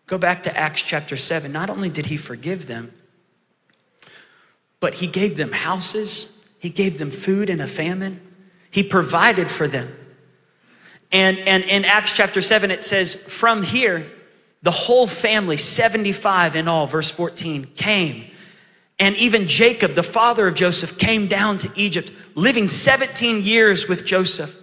Go 0.06 0.18
back 0.18 0.44
to 0.44 0.56
Acts 0.56 0.82
chapter 0.82 1.16
7. 1.16 1.50
Not 1.52 1.68
only 1.70 1.90
did 1.90 2.06
he 2.06 2.16
forgive 2.16 2.66
them, 2.66 2.92
but 4.78 4.94
he 4.94 5.06
gave 5.06 5.36
them 5.36 5.52
houses, 5.52 6.48
he 6.60 6.68
gave 6.68 6.98
them 6.98 7.10
food 7.10 7.50
in 7.50 7.60
a 7.60 7.66
famine, 7.66 8.20
he 8.70 8.82
provided 8.82 9.50
for 9.50 9.66
them. 9.66 9.94
And, 11.10 11.38
and 11.38 11.64
in 11.64 11.84
Acts 11.84 12.12
chapter 12.12 12.42
7, 12.42 12.70
it 12.70 12.84
says, 12.84 13.14
From 13.14 13.62
here, 13.62 14.10
the 14.62 14.70
whole 14.70 15.06
family, 15.06 15.56
75 15.56 16.56
in 16.56 16.68
all, 16.68 16.86
verse 16.86 17.10
14, 17.10 17.66
came 17.76 18.30
and 18.98 19.14
even 19.16 19.46
Jacob, 19.46 19.94
the 19.94 20.02
father 20.02 20.46
of 20.46 20.54
Joseph, 20.54 20.98
came 20.98 21.26
down 21.26 21.58
to 21.58 21.70
Egypt, 21.76 22.10
living 22.34 22.68
17 22.68 23.42
years 23.42 23.88
with 23.88 24.06
Joseph. 24.06 24.54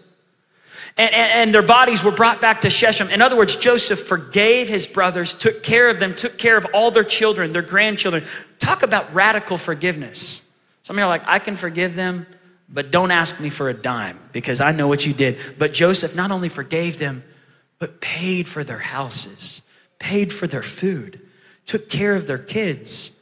And, 0.95 1.11
and, 1.13 1.31
and, 1.31 1.53
their 1.53 1.63
bodies 1.63 2.03
were 2.03 2.11
brought 2.11 2.39
back 2.39 2.59
to 2.61 2.69
Shechem. 2.69 3.09
In 3.09 3.19
other 3.19 3.35
words, 3.35 3.55
Joseph 3.55 3.99
forgave 3.99 4.67
his 4.67 4.85
brothers, 4.85 5.33
took 5.33 5.63
care 5.63 5.89
of 5.89 5.99
them, 5.99 6.13
took 6.13 6.37
care 6.37 6.55
of 6.55 6.67
all 6.71 6.91
their 6.91 7.03
children, 7.03 7.51
their 7.51 7.63
grandchildren. 7.63 8.23
Talk 8.59 8.83
about 8.83 9.11
radical 9.11 9.57
forgiveness. 9.57 10.47
Some 10.83 10.97
of 10.97 10.99
you 10.99 11.05
are 11.05 11.09
like, 11.09 11.23
I 11.25 11.39
can 11.39 11.55
forgive 11.55 11.95
them, 11.95 12.27
but 12.69 12.91
don't 12.91 13.09
ask 13.09 13.39
me 13.39 13.49
for 13.49 13.69
a 13.69 13.73
dime 13.73 14.19
because 14.33 14.61
I 14.61 14.71
know 14.71 14.87
what 14.87 15.03
you 15.05 15.13
did. 15.13 15.37
But 15.57 15.73
Joseph 15.73 16.15
not 16.15 16.29
only 16.29 16.49
forgave 16.49 16.99
them, 16.99 17.23
but 17.79 17.99
paid 17.99 18.47
for 18.47 18.63
their 18.63 18.79
houses, 18.79 19.61
paid 19.97 20.31
for 20.31 20.45
their 20.45 20.61
food, 20.61 21.19
took 21.65 21.89
care 21.89 22.15
of 22.15 22.27
their 22.27 22.37
kids. 22.37 23.19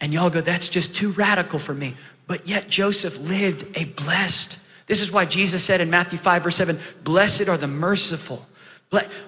And 0.00 0.12
y'all 0.12 0.30
go, 0.30 0.40
that's 0.40 0.68
just 0.68 0.94
too 0.94 1.10
radical 1.10 1.58
for 1.58 1.74
me. 1.74 1.94
But 2.26 2.48
yet 2.48 2.68
Joseph 2.68 3.18
lived 3.18 3.66
a 3.76 3.84
blessed. 3.84 4.58
This 4.88 5.02
is 5.02 5.12
why 5.12 5.26
Jesus 5.26 5.62
said 5.62 5.80
in 5.80 5.90
Matthew 5.90 6.18
5, 6.18 6.42
verse 6.42 6.56
7, 6.56 6.78
Blessed 7.04 7.48
are 7.48 7.58
the 7.58 7.68
merciful. 7.68 8.44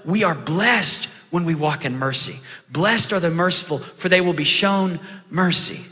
We 0.04 0.24
are 0.24 0.34
blessed 0.34 1.08
when 1.30 1.44
we 1.44 1.54
walk 1.54 1.84
in 1.84 1.98
mercy. 1.98 2.40
Blessed 2.70 3.12
are 3.12 3.20
the 3.20 3.30
merciful, 3.30 3.78
for 3.78 4.08
they 4.08 4.20
will 4.20 4.32
be 4.32 4.44
shown 4.44 4.98
mercy. 5.30 5.84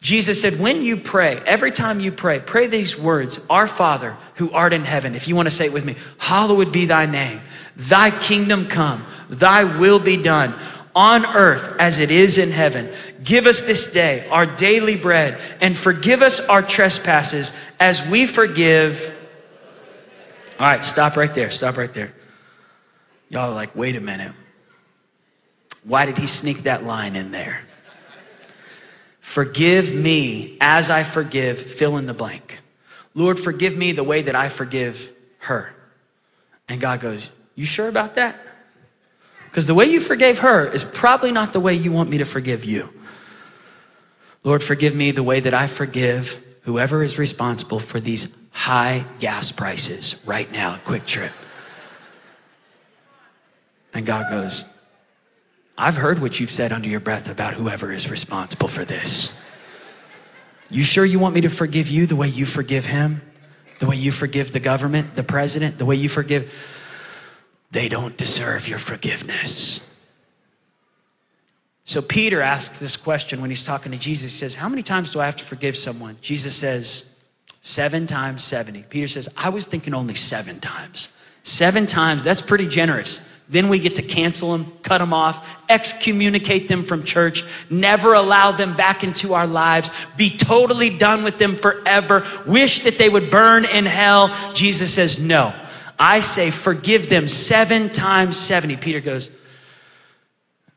Jesus 0.00 0.40
said, 0.40 0.58
when 0.58 0.82
you 0.82 0.96
pray, 0.96 1.40
every 1.46 1.70
time 1.70 2.00
you 2.00 2.10
pray, 2.10 2.40
pray 2.40 2.66
these 2.66 2.98
words 2.98 3.40
Our 3.48 3.66
Father 3.66 4.16
who 4.34 4.50
art 4.50 4.72
in 4.72 4.84
heaven. 4.84 5.14
If 5.14 5.28
you 5.28 5.36
want 5.36 5.46
to 5.46 5.50
say 5.50 5.66
it 5.66 5.72
with 5.72 5.84
me, 5.84 5.94
hallowed 6.18 6.72
be 6.72 6.86
thy 6.86 7.06
name. 7.06 7.40
Thy 7.76 8.10
kingdom 8.10 8.66
come, 8.66 9.06
thy 9.28 9.64
will 9.64 9.98
be 9.98 10.20
done 10.20 10.58
on 10.94 11.24
earth 11.24 11.76
as 11.78 11.98
it 11.98 12.10
is 12.10 12.38
in 12.38 12.50
heaven. 12.50 12.90
Give 13.22 13.46
us 13.46 13.62
this 13.62 13.92
day 13.92 14.28
our 14.28 14.46
daily 14.46 14.96
bread 14.96 15.40
and 15.60 15.76
forgive 15.76 16.22
us 16.22 16.40
our 16.40 16.62
trespasses 16.62 17.52
as 17.80 18.06
we 18.06 18.26
forgive. 18.26 19.12
All 20.58 20.66
right, 20.66 20.84
stop 20.84 21.16
right 21.16 21.34
there. 21.34 21.50
Stop 21.50 21.76
right 21.76 21.92
there. 21.92 22.12
Y'all 23.28 23.50
are 23.50 23.54
like, 23.54 23.74
wait 23.74 23.96
a 23.96 24.00
minute. 24.00 24.34
Why 25.84 26.06
did 26.06 26.18
he 26.18 26.26
sneak 26.26 26.64
that 26.64 26.84
line 26.84 27.16
in 27.16 27.30
there? 27.30 27.62
Forgive 29.20 29.94
me 29.94 30.58
as 30.60 30.90
I 30.90 31.04
forgive, 31.04 31.58
fill 31.58 31.96
in 31.96 32.06
the 32.06 32.14
blank. 32.14 32.58
Lord, 33.14 33.38
forgive 33.38 33.76
me 33.76 33.92
the 33.92 34.04
way 34.04 34.22
that 34.22 34.34
I 34.34 34.48
forgive 34.48 35.10
her. 35.38 35.74
And 36.68 36.80
God 36.80 37.00
goes, 37.00 37.30
You 37.54 37.64
sure 37.64 37.88
about 37.88 38.16
that? 38.16 38.38
Because 39.52 39.66
the 39.66 39.74
way 39.74 39.84
you 39.84 40.00
forgave 40.00 40.38
her 40.38 40.66
is 40.66 40.82
probably 40.82 41.30
not 41.30 41.52
the 41.52 41.60
way 41.60 41.74
you 41.74 41.92
want 41.92 42.08
me 42.08 42.16
to 42.16 42.24
forgive 42.24 42.64
you. 42.64 42.88
Lord, 44.44 44.62
forgive 44.62 44.94
me 44.94 45.10
the 45.10 45.22
way 45.22 45.40
that 45.40 45.52
I 45.52 45.66
forgive 45.66 46.42
whoever 46.62 47.02
is 47.02 47.18
responsible 47.18 47.78
for 47.78 48.00
these 48.00 48.28
high 48.52 49.04
gas 49.18 49.52
prices 49.52 50.16
right 50.24 50.50
now 50.50 50.76
at 50.76 50.86
QuikTrip. 50.86 51.32
And 53.92 54.06
God 54.06 54.30
goes, 54.30 54.64
I've 55.76 55.96
heard 55.96 56.22
what 56.22 56.40
you've 56.40 56.50
said 56.50 56.72
under 56.72 56.88
your 56.88 57.00
breath 57.00 57.28
about 57.28 57.52
whoever 57.52 57.92
is 57.92 58.10
responsible 58.10 58.68
for 58.68 58.86
this. 58.86 59.38
You 60.70 60.82
sure 60.82 61.04
you 61.04 61.18
want 61.18 61.34
me 61.34 61.42
to 61.42 61.50
forgive 61.50 61.88
you 61.88 62.06
the 62.06 62.16
way 62.16 62.28
you 62.28 62.46
forgive 62.46 62.86
him? 62.86 63.20
The 63.80 63.86
way 63.86 63.96
you 63.96 64.12
forgive 64.12 64.54
the 64.54 64.60
government, 64.60 65.14
the 65.14 65.22
president, 65.22 65.76
the 65.76 65.84
way 65.84 65.96
you 65.96 66.08
forgive? 66.08 66.50
They 67.72 67.88
don't 67.88 68.16
deserve 68.16 68.68
your 68.68 68.78
forgiveness. 68.78 69.80
So 71.84 72.00
Peter 72.00 72.40
asks 72.40 72.78
this 72.78 72.96
question 72.96 73.40
when 73.40 73.50
he's 73.50 73.64
talking 73.64 73.90
to 73.90 73.98
Jesus. 73.98 74.32
He 74.32 74.38
says, 74.38 74.54
How 74.54 74.68
many 74.68 74.82
times 74.82 75.10
do 75.10 75.20
I 75.20 75.24
have 75.24 75.36
to 75.36 75.44
forgive 75.44 75.76
someone? 75.76 76.16
Jesus 76.22 76.54
says, 76.54 77.08
Seven 77.62 78.06
times 78.06 78.44
70. 78.44 78.84
Peter 78.88 79.08
says, 79.08 79.28
I 79.36 79.48
was 79.48 79.66
thinking 79.66 79.94
only 79.94 80.14
seven 80.14 80.60
times. 80.60 81.08
Seven 81.44 81.86
times, 81.86 82.22
that's 82.22 82.40
pretty 82.40 82.68
generous. 82.68 83.26
Then 83.48 83.68
we 83.68 83.78
get 83.78 83.96
to 83.96 84.02
cancel 84.02 84.52
them, 84.52 84.72
cut 84.82 84.98
them 84.98 85.12
off, 85.12 85.46
excommunicate 85.68 86.68
them 86.68 86.84
from 86.84 87.04
church, 87.04 87.44
never 87.68 88.14
allow 88.14 88.52
them 88.52 88.76
back 88.76 89.02
into 89.04 89.34
our 89.34 89.46
lives, 89.46 89.90
be 90.16 90.34
totally 90.36 90.90
done 90.90 91.24
with 91.24 91.38
them 91.38 91.56
forever, 91.56 92.24
wish 92.46 92.80
that 92.84 92.98
they 92.98 93.08
would 93.08 93.30
burn 93.30 93.64
in 93.64 93.84
hell. 93.84 94.34
Jesus 94.54 94.94
says, 94.94 95.20
No, 95.20 95.52
I 96.02 96.18
say, 96.18 96.50
forgive 96.50 97.08
them 97.08 97.28
seven 97.28 97.88
times 97.88 98.36
70. 98.36 98.76
Peter 98.78 98.98
goes, 98.98 99.30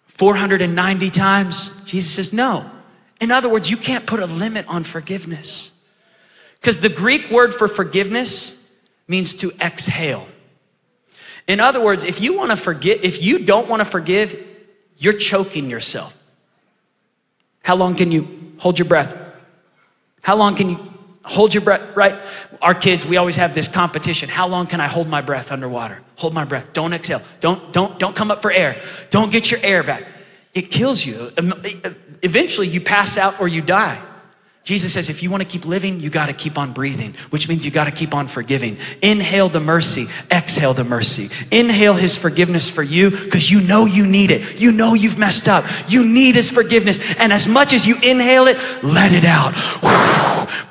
490 0.05 1.09
times? 1.09 1.83
Jesus 1.85 2.13
says, 2.13 2.31
no. 2.31 2.69
In 3.19 3.31
other 3.31 3.49
words, 3.49 3.71
you 3.71 3.75
can't 3.75 4.05
put 4.05 4.19
a 4.19 4.27
limit 4.27 4.67
on 4.67 4.83
forgiveness. 4.83 5.71
Because 6.61 6.79
the 6.79 6.89
Greek 6.89 7.31
word 7.31 7.55
for 7.55 7.67
forgiveness 7.67 8.55
means 9.07 9.33
to 9.37 9.51
exhale. 9.59 10.27
In 11.47 11.59
other 11.59 11.83
words, 11.83 12.03
if 12.03 12.21
you 12.21 12.37
want 12.37 12.51
to 12.51 12.57
forget, 12.57 13.03
if 13.03 13.19
you 13.23 13.39
don't 13.39 13.67
want 13.67 13.79
to 13.79 13.85
forgive, 13.85 14.45
you're 14.95 15.13
choking 15.13 15.71
yourself. 15.71 16.15
How 17.63 17.75
long 17.75 17.95
can 17.95 18.11
you 18.11 18.53
hold 18.57 18.77
your 18.77 18.87
breath? 18.87 19.17
How 20.21 20.35
long 20.35 20.55
can 20.55 20.69
you 20.69 20.94
hold 21.25 21.53
your 21.53 21.61
breath, 21.61 21.95
right? 21.95 22.15
Our 22.61 22.75
kids, 22.75 23.05
we 23.05 23.17
always 23.17 23.35
have 23.35 23.53
this 23.53 23.67
competition. 23.67 24.29
How 24.29 24.47
long 24.47 24.67
can 24.67 24.79
I 24.79 24.87
hold 24.87 25.07
my 25.07 25.21
breath 25.21 25.51
underwater? 25.51 25.99
Hold 26.15 26.33
my 26.33 26.45
breath. 26.45 26.71
Don't 26.73 26.93
exhale. 26.93 27.21
Don't, 27.41 27.73
don't, 27.73 27.99
don't 27.99 28.15
come 28.15 28.31
up 28.31 28.41
for 28.41 28.51
air. 28.51 28.81
Don't 29.09 29.31
get 29.31 29.51
your 29.51 29.59
air 29.63 29.83
back. 29.83 30.03
It 30.53 30.71
kills 30.71 31.05
you. 31.05 31.31
Eventually, 32.21 32.67
you 32.67 32.79
pass 32.79 33.17
out 33.17 33.41
or 33.41 33.47
you 33.47 33.61
die. 33.61 34.01
Jesus 34.63 34.93
says, 34.93 35.11
if 35.11 35.21
you 35.21 35.29
want 35.29 35.43
to 35.43 35.47
keep 35.47 35.63
living, 35.63 35.99
you 35.99 36.09
got 36.09 36.25
to 36.25 36.33
keep 36.33 36.57
on 36.57 36.73
breathing, 36.73 37.13
which 37.29 37.47
means 37.47 37.63
you 37.63 37.69
got 37.69 37.85
to 37.85 37.91
keep 37.91 38.15
on 38.15 38.25
forgiving. 38.25 38.79
Inhale 39.03 39.47
the 39.47 39.59
mercy, 39.59 40.07
exhale 40.31 40.73
the 40.73 40.83
mercy. 40.83 41.29
Inhale 41.51 41.93
his 41.93 42.15
forgiveness 42.15 42.67
for 42.67 42.81
you 42.81 43.11
because 43.11 43.51
you 43.51 43.61
know 43.61 43.85
you 43.85 44.07
need 44.07 44.31
it. 44.31 44.59
You 44.59 44.71
know 44.71 44.95
you've 44.95 45.19
messed 45.19 45.47
up. 45.47 45.65
You 45.87 46.03
need 46.03 46.33
his 46.33 46.49
forgiveness. 46.49 46.99
And 47.19 47.31
as 47.31 47.45
much 47.45 47.73
as 47.73 47.85
you 47.85 47.95
inhale 48.01 48.47
it, 48.47 48.57
let 48.83 49.11
it 49.13 49.23
out. 49.23 49.53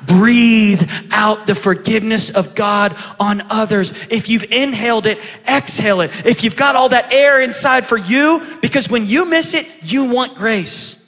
Breathe 0.05 0.89
out 1.11 1.47
the 1.47 1.55
forgiveness 1.55 2.29
of 2.29 2.55
God 2.55 2.97
on 3.19 3.41
others. 3.49 3.93
If 4.09 4.29
you've 4.29 4.51
inhaled 4.51 5.05
it, 5.05 5.19
exhale 5.47 6.01
it. 6.01 6.11
If 6.25 6.43
you've 6.43 6.55
got 6.55 6.75
all 6.75 6.89
that 6.89 7.13
air 7.13 7.41
inside 7.41 7.85
for 7.87 7.97
you, 7.97 8.45
because 8.61 8.89
when 8.89 9.05
you 9.05 9.25
miss 9.25 9.53
it, 9.53 9.67
you 9.83 10.05
want 10.05 10.35
grace. 10.35 11.01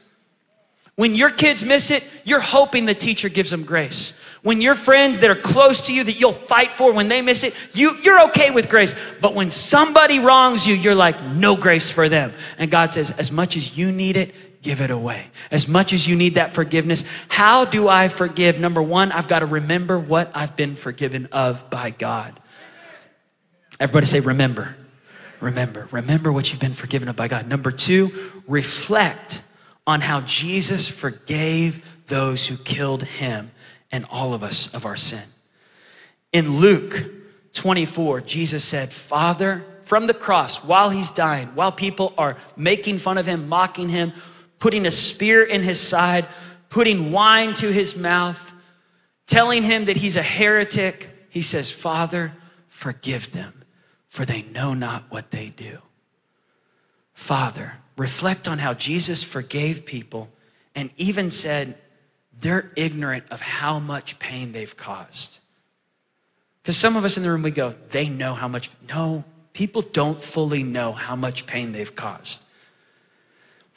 When 0.95 1.13
your 1.13 1.29
kids 1.29 1.63
miss 1.63 1.91
it, 1.91 2.03
you're 2.23 2.39
hoping 2.39 2.85
the 2.85 2.95
teacher 2.95 3.29
gives 3.29 3.51
them 3.51 3.63
grace. 3.63 4.19
When 4.41 4.61
your 4.61 4.75
friends 4.75 5.19
that 5.19 5.29
are 5.29 5.35
close 5.35 5.87
to 5.87 5.93
you 5.93 6.03
that 6.03 6.19
you'll 6.19 6.33
fight 6.33 6.73
for, 6.73 6.91
when 6.91 7.07
they 7.07 7.21
miss 7.21 7.43
it, 7.43 7.53
you, 7.73 7.97
you're 8.01 8.29
okay 8.29 8.49
with 8.49 8.69
grace. 8.69 8.95
But 9.21 9.35
when 9.35 9.51
somebody 9.51 10.19
wrongs 10.19 10.65
you, 10.65 10.73
you're 10.73 10.95
like, 10.95 11.21
no 11.23 11.55
grace 11.55 11.91
for 11.91 12.09
them. 12.09 12.33
And 12.57 12.71
God 12.71 12.93
says, 12.93 13.11
as 13.11 13.31
much 13.31 13.57
as 13.57 13.77
you 13.77 13.91
need 13.91 14.17
it, 14.17 14.33
give 14.61 14.81
it 14.81 14.91
away. 14.91 15.27
As 15.51 15.67
much 15.67 15.93
as 15.93 16.07
you 16.07 16.15
need 16.15 16.35
that 16.35 16.53
forgiveness, 16.53 17.03
how 17.27 17.65
do 17.65 17.87
I 17.87 18.07
forgive? 18.07 18.59
Number 18.59 18.81
one, 18.81 19.11
I've 19.11 19.27
got 19.27 19.39
to 19.39 19.45
remember 19.45 19.97
what 19.99 20.31
I've 20.33 20.55
been 20.55 20.75
forgiven 20.75 21.27
of 21.31 21.69
by 21.69 21.91
God. 21.91 22.39
Everybody 23.79 24.05
say, 24.07 24.19
remember. 24.19 24.75
Remember. 25.39 25.87
Remember 25.91 26.31
what 26.31 26.51
you've 26.51 26.61
been 26.61 26.73
forgiven 26.73 27.07
of 27.09 27.15
by 27.15 27.27
God. 27.27 27.47
Number 27.47 27.71
two, 27.71 28.11
reflect 28.47 29.43
on 29.85 30.01
how 30.01 30.21
Jesus 30.21 30.87
forgave 30.87 31.83
those 32.07 32.47
who 32.47 32.57
killed 32.57 33.03
him 33.03 33.51
and 33.91 34.05
all 34.09 34.33
of 34.33 34.43
us 34.43 34.73
of 34.73 34.85
our 34.85 34.95
sin. 34.95 35.23
In 36.33 36.57
Luke 36.57 37.05
24, 37.53 38.21
Jesus 38.21 38.63
said, 38.63 38.91
Father, 38.91 39.63
from 39.83 40.07
the 40.07 40.13
cross, 40.13 40.63
while 40.63 40.89
he's 40.89 41.11
dying, 41.11 41.47
while 41.55 41.71
people 41.71 42.13
are 42.17 42.35
making 42.57 42.99
fun 42.99 43.17
of 43.17 43.25
him, 43.25 43.47
mocking 43.47 43.89
him, 43.89 44.11
putting 44.59 44.85
a 44.85 44.91
spear 44.91 45.43
in 45.43 45.63
his 45.63 45.79
side, 45.79 46.25
putting 46.69 47.11
wine 47.11 47.53
to 47.55 47.71
his 47.71 47.95
mouth, 47.95 48.53
telling 49.25 49.63
him 49.63 49.85
that 49.85 49.97
he's 49.97 50.15
a 50.15 50.23
heretic, 50.23 51.09
he 51.29 51.41
says, 51.41 51.69
Father, 51.69 52.33
forgive 52.69 53.31
them, 53.31 53.63
for 54.09 54.25
they 54.25 54.41
know 54.41 54.73
not 54.73 55.03
what 55.09 55.31
they 55.31 55.49
do. 55.49 55.79
Father, 57.13 57.73
reflect 57.95 58.47
on 58.47 58.59
how 58.59 58.73
Jesus 58.73 59.23
forgave 59.23 59.85
people 59.85 60.29
and 60.75 60.91
even 60.97 61.29
said 61.29 61.77
they're 62.39 62.71
ignorant 62.75 63.25
of 63.31 63.41
how 63.41 63.79
much 63.79 64.19
pain 64.19 64.51
they've 64.51 64.77
caused. 64.77 65.39
Because 66.61 66.77
some 66.77 66.95
of 66.95 67.05
us 67.05 67.17
in 67.17 67.23
the 67.23 67.31
room, 67.31 67.43
we 67.43 67.51
go, 67.51 67.73
they 67.89 68.09
know 68.09 68.33
how 68.33 68.47
much. 68.47 68.69
No, 68.87 69.23
people 69.53 69.81
don't 69.81 70.21
fully 70.21 70.63
know 70.63 70.91
how 70.91 71.15
much 71.15 71.47
pain 71.47 71.71
they've 71.71 71.95
caused. 71.95 72.43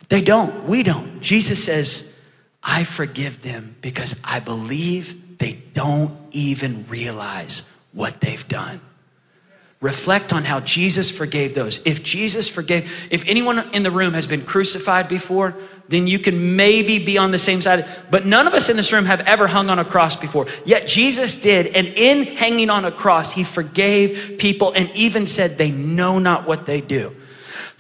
They 0.09 0.23
don't. 0.23 0.65
We 0.65 0.83
don't. 0.83 1.21
Jesus 1.21 1.63
says, 1.63 2.19
I 2.63 2.85
forgive 2.85 3.43
them 3.43 3.77
because 3.81 4.19
I 4.25 4.41
believe 4.41 5.39
they 5.39 5.53
don't 5.73 6.17
even 6.33 6.87
realize 6.89 7.69
what 7.93 8.21
they've 8.21 8.47
done. 8.49 8.81
Reflect 9.81 10.35
on 10.35 10.45
how 10.45 10.61
Jesus 10.61 11.11
forgave 11.11 11.55
those. 11.55 11.81
If 11.87 12.03
Jesus 12.03 12.47
forgave, 12.47 13.09
if 13.11 13.27
anyone 13.27 13.71
in 13.73 13.83
the 13.83 13.91
room 13.91 14.13
has 14.13 14.27
been 14.27 14.45
crucified 14.45 15.09
before, 15.09 15.57
then 15.89 16.07
you 16.07 16.19
can 16.19 16.55
maybe 16.55 16.99
be 16.99 17.17
on 17.17 17.31
the 17.31 17.39
same 17.39 17.63
side. 17.63 17.87
But 18.11 18.27
none 18.27 18.47
of 18.47 18.53
us 18.53 18.69
in 18.69 18.77
this 18.77 18.93
room 18.93 19.07
have 19.07 19.21
ever 19.23 19.47
hung 19.47 19.71
on 19.71 19.79
a 19.79 19.85
cross 19.85 20.17
before. 20.17 20.47
Yet 20.67 20.87
Jesus 20.87 21.41
did. 21.41 21.69
And 21.69 21.87
in 21.87 22.37
hanging 22.37 22.69
on 22.69 22.85
a 22.85 22.93
cross, 22.93 23.33
he 23.33 23.43
forgave 23.43 24.37
people 24.39 24.73
and 24.73 24.91
even 24.91 25.25
said 25.25 25.57
they 25.57 25.71
know 25.71 26.19
not 26.19 26.47
what 26.47 26.67
they 26.67 26.83
do. 26.83 27.17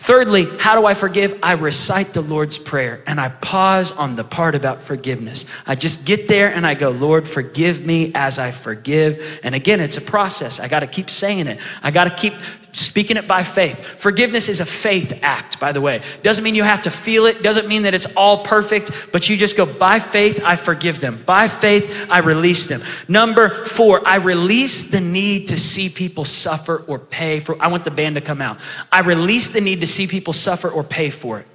Thirdly, 0.00 0.48
how 0.58 0.80
do 0.80 0.86
I 0.86 0.94
forgive? 0.94 1.38
I 1.42 1.52
recite 1.52 2.14
the 2.14 2.22
Lord's 2.22 2.56
Prayer 2.56 3.02
and 3.06 3.20
I 3.20 3.28
pause 3.28 3.92
on 3.92 4.16
the 4.16 4.24
part 4.24 4.54
about 4.54 4.82
forgiveness. 4.82 5.44
I 5.66 5.74
just 5.74 6.06
get 6.06 6.26
there 6.26 6.52
and 6.54 6.66
I 6.66 6.72
go, 6.72 6.88
Lord, 6.88 7.28
forgive 7.28 7.84
me 7.84 8.10
as 8.14 8.38
I 8.38 8.50
forgive. 8.50 9.40
And 9.42 9.54
again, 9.54 9.78
it's 9.78 9.98
a 9.98 10.00
process. 10.00 10.58
I 10.58 10.68
got 10.68 10.80
to 10.80 10.86
keep 10.86 11.10
saying 11.10 11.48
it. 11.48 11.58
I 11.82 11.90
got 11.90 12.04
to 12.04 12.14
keep 12.16 12.32
speaking 12.72 13.16
it 13.16 13.26
by 13.26 13.42
faith. 13.42 13.78
Forgiveness 13.78 14.48
is 14.48 14.60
a 14.60 14.66
faith 14.66 15.18
act, 15.22 15.58
by 15.60 15.72
the 15.72 15.80
way. 15.80 16.02
Doesn't 16.22 16.44
mean 16.44 16.54
you 16.54 16.62
have 16.62 16.82
to 16.82 16.90
feel 16.90 17.26
it, 17.26 17.42
doesn't 17.42 17.68
mean 17.68 17.82
that 17.82 17.94
it's 17.94 18.06
all 18.16 18.44
perfect, 18.44 18.90
but 19.12 19.28
you 19.28 19.36
just 19.36 19.56
go, 19.56 19.66
by 19.66 19.98
faith, 19.98 20.40
I 20.44 20.56
forgive 20.56 21.00
them. 21.00 21.22
By 21.24 21.48
faith, 21.48 22.06
I 22.08 22.18
release 22.18 22.66
them. 22.66 22.82
Number 23.08 23.64
four, 23.64 24.06
I 24.06 24.16
release 24.16 24.84
the 24.84 25.00
need 25.00 25.48
to 25.48 25.58
see 25.58 25.88
people 25.88 26.24
suffer 26.24 26.84
or 26.86 26.98
pay 26.98 27.40
for. 27.40 27.60
I 27.60 27.68
want 27.68 27.84
the 27.84 27.90
band 27.90 28.14
to 28.16 28.20
come 28.20 28.40
out. 28.40 28.58
I 28.92 29.00
release 29.00 29.48
the 29.48 29.60
need 29.60 29.80
to 29.80 29.86
see 29.90 30.06
people 30.06 30.32
suffer 30.32 30.68
or 30.70 30.82
pay 30.82 31.10
for 31.10 31.40
it. 31.40 31.46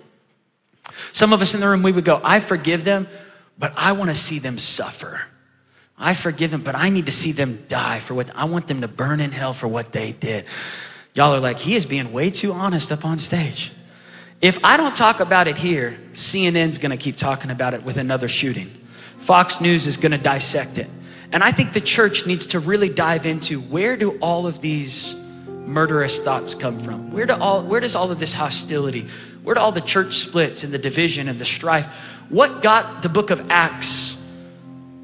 Some 1.11 1.33
of 1.33 1.41
us 1.41 1.53
in 1.53 1.61
the 1.61 1.67
room, 1.67 1.83
we 1.83 1.91
would 1.91 2.05
go, 2.05 2.21
I 2.23 2.39
forgive 2.39 2.83
them, 2.83 3.07
but 3.57 3.73
I 3.75 3.93
want 3.93 4.09
to 4.09 4.15
see 4.15 4.39
them 4.39 4.57
suffer. 4.57 5.21
I 5.97 6.13
forgive 6.13 6.51
them, 6.51 6.61
but 6.61 6.75
I 6.75 6.89
need 6.89 7.05
to 7.05 7.11
see 7.11 7.31
them 7.31 7.65
die 7.69 7.99
for 7.99 8.13
what 8.13 8.29
I 8.35 8.45
want 8.45 8.67
them 8.67 8.81
to 8.81 8.87
burn 8.87 9.21
in 9.21 9.31
hell 9.31 9.53
for 9.53 9.67
what 9.67 9.91
they 9.91 10.11
did. 10.11 10.45
Y'all 11.13 11.33
are 11.33 11.39
like, 11.39 11.57
he 11.57 11.75
is 11.75 11.85
being 11.85 12.11
way 12.11 12.29
too 12.29 12.51
honest 12.51 12.91
up 12.91 13.05
on 13.05 13.17
stage. 13.17 13.71
If 14.41 14.63
I 14.63 14.75
don't 14.75 14.95
talk 14.95 15.21
about 15.21 15.47
it 15.47 15.57
here, 15.57 15.97
CNN's 16.13 16.77
gonna 16.77 16.97
keep 16.97 17.15
talking 17.15 17.49
about 17.49 17.73
it 17.73 17.83
with 17.83 17.97
another 17.97 18.27
shooting. 18.27 18.69
Fox 19.19 19.61
News 19.61 19.87
is 19.87 19.95
gonna 19.95 20.17
dissect 20.17 20.77
it. 20.77 20.89
And 21.31 21.41
I 21.43 21.51
think 21.51 21.71
the 21.71 21.81
church 21.81 22.27
needs 22.27 22.45
to 22.47 22.59
really 22.59 22.89
dive 22.89 23.25
into 23.25 23.61
where 23.61 23.95
do 23.95 24.11
all 24.19 24.45
of 24.45 24.59
these 24.59 25.24
murderous 25.65 26.19
thoughts 26.19 26.55
come 26.55 26.79
from? 26.79 27.11
Where, 27.11 27.25
do 27.25 27.33
all, 27.33 27.63
where 27.63 27.79
does 27.79 27.95
all 27.95 28.11
of 28.11 28.19
this 28.19 28.33
hostility, 28.33 29.07
where 29.43 29.55
do 29.55 29.61
all 29.61 29.71
the 29.71 29.81
church 29.81 30.15
splits 30.15 30.63
and 30.63 30.73
the 30.73 30.77
division 30.77 31.27
and 31.27 31.39
the 31.39 31.45
strife, 31.45 31.85
what 32.29 32.61
got 32.61 33.01
the 33.01 33.09
book 33.09 33.29
of 33.29 33.49
Acts 33.49 34.21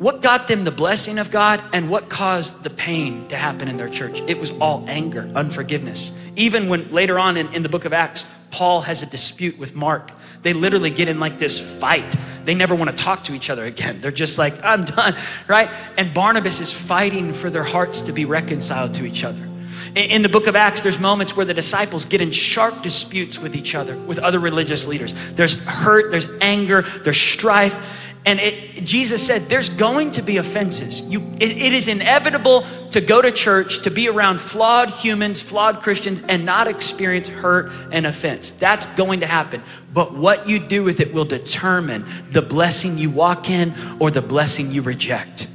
what 0.02 0.24
got 0.24 0.48
them 0.48 0.64
the 0.64 0.72
blessing 0.72 1.20
of 1.20 1.30
God 1.30 1.62
and 1.74 1.88
what 1.88 2.10
caused 2.10 2.64
the 2.64 2.72
pain 2.72 3.28
to 3.28 3.38
happen 3.38 3.68
in 3.68 3.78
their 3.78 3.88
church? 3.88 4.20
It 4.26 4.40
was 4.40 4.50
all 4.60 4.84
anger, 4.88 5.32
unforgiveness. 5.36 6.12
Even 6.36 6.70
when 6.70 6.92
later 6.92 7.20
on 7.20 7.38
in, 7.38 7.54
in 7.54 7.62
the 7.62 7.70
book 7.70 7.86
of 7.86 7.94
Acts, 7.94 8.26
Paul 8.50 8.82
has 8.82 9.04
a 9.04 9.06
dispute 9.06 9.60
with 9.60 9.76
Mark. 9.76 10.10
They 10.42 10.54
literally 10.54 10.90
get 10.90 11.08
in 11.08 11.20
like 11.20 11.38
this 11.38 11.60
fight. 11.60 12.16
They 12.46 12.56
never 12.56 12.74
want 12.74 12.90
to 12.90 12.96
talk 12.96 13.26
to 13.26 13.36
each 13.36 13.52
other 13.52 13.64
again. 13.64 14.02
They're 14.02 14.10
just 14.10 14.40
like, 14.40 14.56
I'm 14.64 14.86
done, 14.86 15.16
right? 15.48 15.70
And 15.98 16.16
Barnabas 16.16 16.62
is 16.62 16.74
fighting 16.74 17.32
for 17.32 17.52
their 17.52 17.64
hearts 17.64 18.02
to 18.02 18.12
be 18.12 18.26
reconciled 18.26 18.96
to 18.96 19.06
each 19.06 19.24
other. 19.24 19.51
In 19.96 20.22
the 20.22 20.30
book 20.30 20.48
of 20.48 20.56
Acts, 20.56 20.82
there's 20.82 21.00
moments 21.00 21.36
where 21.36 21.46
the 21.46 21.54
disciples 21.54 22.06
get 22.06 22.22
in 22.22 22.32
sharp 22.32 22.82
disputes 22.82 23.38
with 23.38 23.56
each 23.56 23.76
other, 23.76 23.98
with 23.98 24.20
other 24.20 24.40
religious 24.40 24.88
leaders. 24.88 25.14
There's 25.34 25.62
hurt, 25.66 26.12
there's 26.12 26.30
anger, 26.40 26.84
there's 27.04 27.20
strife. 27.20 27.78
And 28.26 28.40
it, 28.40 28.86
Jesus 28.86 29.26
said, 29.26 29.42
there's 29.44 29.70
going 29.70 30.12
to 30.12 30.22
be 30.22 30.38
offenses. 30.38 31.02
You, 31.02 31.22
it, 31.40 31.58
it 31.58 31.74
is 31.74 31.88
inevitable 31.88 32.66
to 32.92 33.02
go 33.02 33.22
to 33.22 33.32
church, 33.32 33.82
to 33.82 33.90
be 33.90 34.08
around 34.08 34.40
flawed 34.40 34.92
humans, 34.92 35.42
flawed 35.42 35.82
Christians, 35.82 36.22
and 36.30 36.46
not 36.46 36.68
experience 36.68 37.28
hurt 37.28 37.72
and 37.92 38.06
offense. 38.06 38.52
That's 38.52 38.86
going 38.86 39.22
to 39.22 39.28
happen. 39.28 39.64
But 39.94 40.14
what 40.14 40.48
you 40.48 40.60
do 40.60 40.84
with 40.84 41.00
it 41.00 41.14
will 41.14 41.26
determine 41.26 42.06
the 42.32 42.44
blessing 42.44 42.98
you 42.98 43.10
walk 43.10 43.50
in 43.50 43.74
or 44.00 44.12
the 44.12 44.22
blessing 44.22 44.72
you 44.72 44.84
reject. 44.84 45.48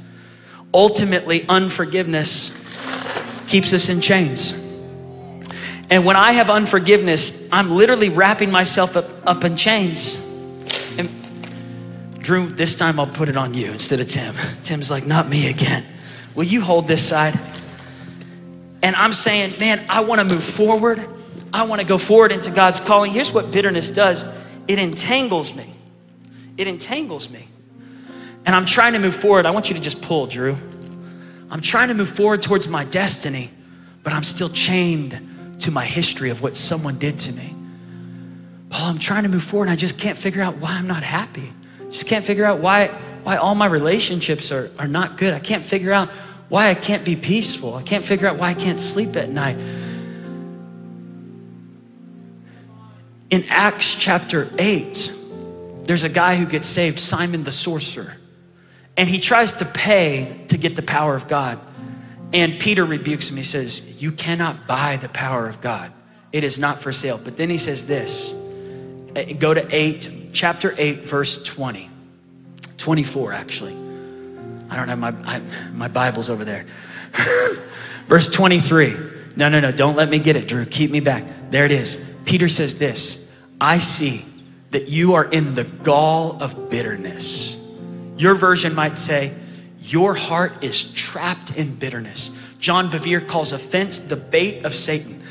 Ultimately, 0.73 1.47
unforgiveness 1.47 2.66
keeps 3.47 3.73
us 3.73 3.89
in 3.89 4.01
chains. 4.01 4.53
And 5.89 6.05
when 6.05 6.15
I 6.15 6.33
have 6.33 6.49
unforgiveness, 6.49 7.47
I'm 7.51 7.71
literally 7.71 8.09
wrapping 8.09 8.51
myself 8.51 8.97
up, 8.97 9.09
up 9.25 9.43
in 9.43 9.55
chains. 9.55 10.15
And 10.97 11.09
Drew, 12.19 12.49
this 12.49 12.75
time 12.75 12.99
I'll 12.99 13.07
put 13.07 13.29
it 13.29 13.37
on 13.37 13.53
you 13.53 13.71
instead 13.71 14.01
of 14.01 14.07
Tim. 14.07 14.35
Tim's 14.63 14.91
like, 14.91 15.05
not 15.05 15.29
me 15.29 15.47
again. 15.49 15.85
Will 16.35 16.43
you 16.43 16.61
hold 16.61 16.87
this 16.87 17.07
side? 17.07 17.39
And 18.83 18.95
I'm 18.95 19.13
saying, 19.13 19.53
man, 19.59 19.85
I 19.89 20.01
want 20.01 20.19
to 20.19 20.25
move 20.25 20.43
forward. 20.43 21.07
I 21.53 21.63
want 21.63 21.81
to 21.81 21.87
go 21.87 21.97
forward 21.97 22.31
into 22.31 22.51
God's 22.51 22.79
calling. 22.79 23.11
Here's 23.11 23.31
what 23.31 23.51
bitterness 23.51 23.91
does 23.91 24.25
it 24.67 24.79
entangles 24.79 25.55
me. 25.55 25.73
It 26.57 26.67
entangles 26.67 27.29
me. 27.29 27.47
And 28.45 28.55
I'm 28.55 28.65
trying 28.65 28.93
to 28.93 28.99
move 28.99 29.15
forward. 29.15 29.45
I 29.45 29.51
want 29.51 29.69
you 29.69 29.75
to 29.75 29.81
just 29.81 30.01
pull, 30.01 30.27
Drew. 30.27 30.57
I'm 31.49 31.61
trying 31.61 31.87
to 31.87 31.93
move 31.93 32.09
forward 32.09 32.41
towards 32.41 32.67
my 32.67 32.83
destiny, 32.85 33.49
but 34.03 34.13
I'm 34.13 34.23
still 34.23 34.49
chained 34.49 35.59
to 35.61 35.71
my 35.71 35.85
history 35.85 36.29
of 36.29 36.41
what 36.41 36.55
someone 36.55 36.97
did 36.99 37.17
to 37.19 37.31
me. 37.31 37.53
Paul, 38.69 38.89
I'm 38.89 38.99
trying 38.99 39.23
to 39.23 39.29
move 39.29 39.43
forward 39.43 39.65
and 39.65 39.73
I 39.73 39.75
just 39.75 39.97
can't 39.97 40.17
figure 40.17 40.41
out 40.41 40.57
why 40.57 40.71
I'm 40.71 40.87
not 40.87 41.03
happy. 41.03 41.51
Just 41.89 42.05
can't 42.05 42.25
figure 42.25 42.45
out 42.45 42.59
why, 42.59 42.87
why 43.23 43.37
all 43.37 43.55
my 43.55 43.65
relationships 43.65 44.51
are, 44.51 44.69
are 44.77 44.87
not 44.87 45.17
good. 45.17 45.33
I 45.33 45.39
can't 45.39 45.63
figure 45.63 45.93
out 45.93 46.11
why 46.49 46.69
I 46.69 46.75
can't 46.75 47.05
be 47.05 47.15
peaceful. 47.15 47.75
I 47.75 47.83
can't 47.83 48.03
figure 48.03 48.27
out 48.27 48.37
why 48.37 48.49
I 48.49 48.53
can't 48.53 48.79
sleep 48.79 49.15
at 49.15 49.29
night. 49.29 49.57
In 53.29 53.45
Acts 53.49 53.93
chapter 53.93 54.49
8, 54.57 55.13
there's 55.83 56.03
a 56.03 56.09
guy 56.09 56.35
who 56.35 56.45
gets 56.45 56.67
saved, 56.67 56.99
Simon 56.99 57.43
the 57.43 57.51
sorcerer. 57.51 58.15
And 58.97 59.07
he 59.07 59.19
tries 59.19 59.53
to 59.53 59.65
pay 59.65 60.45
to 60.47 60.57
get 60.57 60.75
the 60.75 60.81
power 60.81 61.15
of 61.15 61.27
God. 61.27 61.59
And 62.33 62.59
Peter 62.59 62.83
rebukes 62.83 63.29
him. 63.29 63.37
He 63.37 63.43
says, 63.43 64.01
You 64.01 64.11
cannot 64.11 64.67
buy 64.67 64.97
the 64.97 65.09
power 65.09 65.47
of 65.47 65.61
God, 65.61 65.93
it 66.31 66.43
is 66.43 66.59
not 66.59 66.81
for 66.81 66.91
sale. 66.91 67.19
But 67.23 67.37
then 67.37 67.49
he 67.49 67.57
says 67.57 67.87
this 67.87 68.33
uh, 69.15 69.23
go 69.39 69.53
to 69.53 69.67
8, 69.73 70.11
chapter 70.33 70.73
8, 70.77 71.05
verse 71.05 71.41
20. 71.43 71.91
24, 72.77 73.33
actually. 73.33 73.73
I 74.69 74.75
don't 74.75 74.87
have 74.87 74.99
my, 74.99 75.13
I, 75.25 75.41
my 75.71 75.87
Bible's 75.87 76.29
over 76.29 76.45
there. 76.45 76.65
Verse 78.07 78.29
23. 78.29 78.95
No, 79.35 79.49
no, 79.49 79.59
no, 79.59 79.71
don't 79.71 79.95
let 79.95 80.09
me 80.09 80.19
get 80.19 80.35
it, 80.35 80.47
Drew. 80.47 80.65
Keep 80.65 80.91
me 80.91 80.99
back. 80.99 81.51
There 81.51 81.65
it 81.65 81.71
is. 81.71 82.03
Peter 82.25 82.47
says 82.47 82.77
this 82.77 83.35
I 83.59 83.79
see 83.79 84.25
that 84.71 84.87
you 84.87 85.13
are 85.13 85.25
in 85.25 85.55
the 85.55 85.63
gall 85.63 86.41
of 86.41 86.69
bitterness. 86.69 87.56
Your 88.17 88.33
version 88.33 88.73
might 88.73 88.97
say, 88.97 89.33
Your 89.79 90.13
heart 90.13 90.63
is 90.63 90.91
trapped 90.93 91.55
in 91.55 91.75
bitterness. 91.75 92.37
John 92.59 92.89
Bevere 92.89 93.25
calls 93.25 93.51
offense 93.51 93.99
the 93.99 94.15
bait 94.15 94.65
of 94.65 94.75
Satan. 94.75 95.21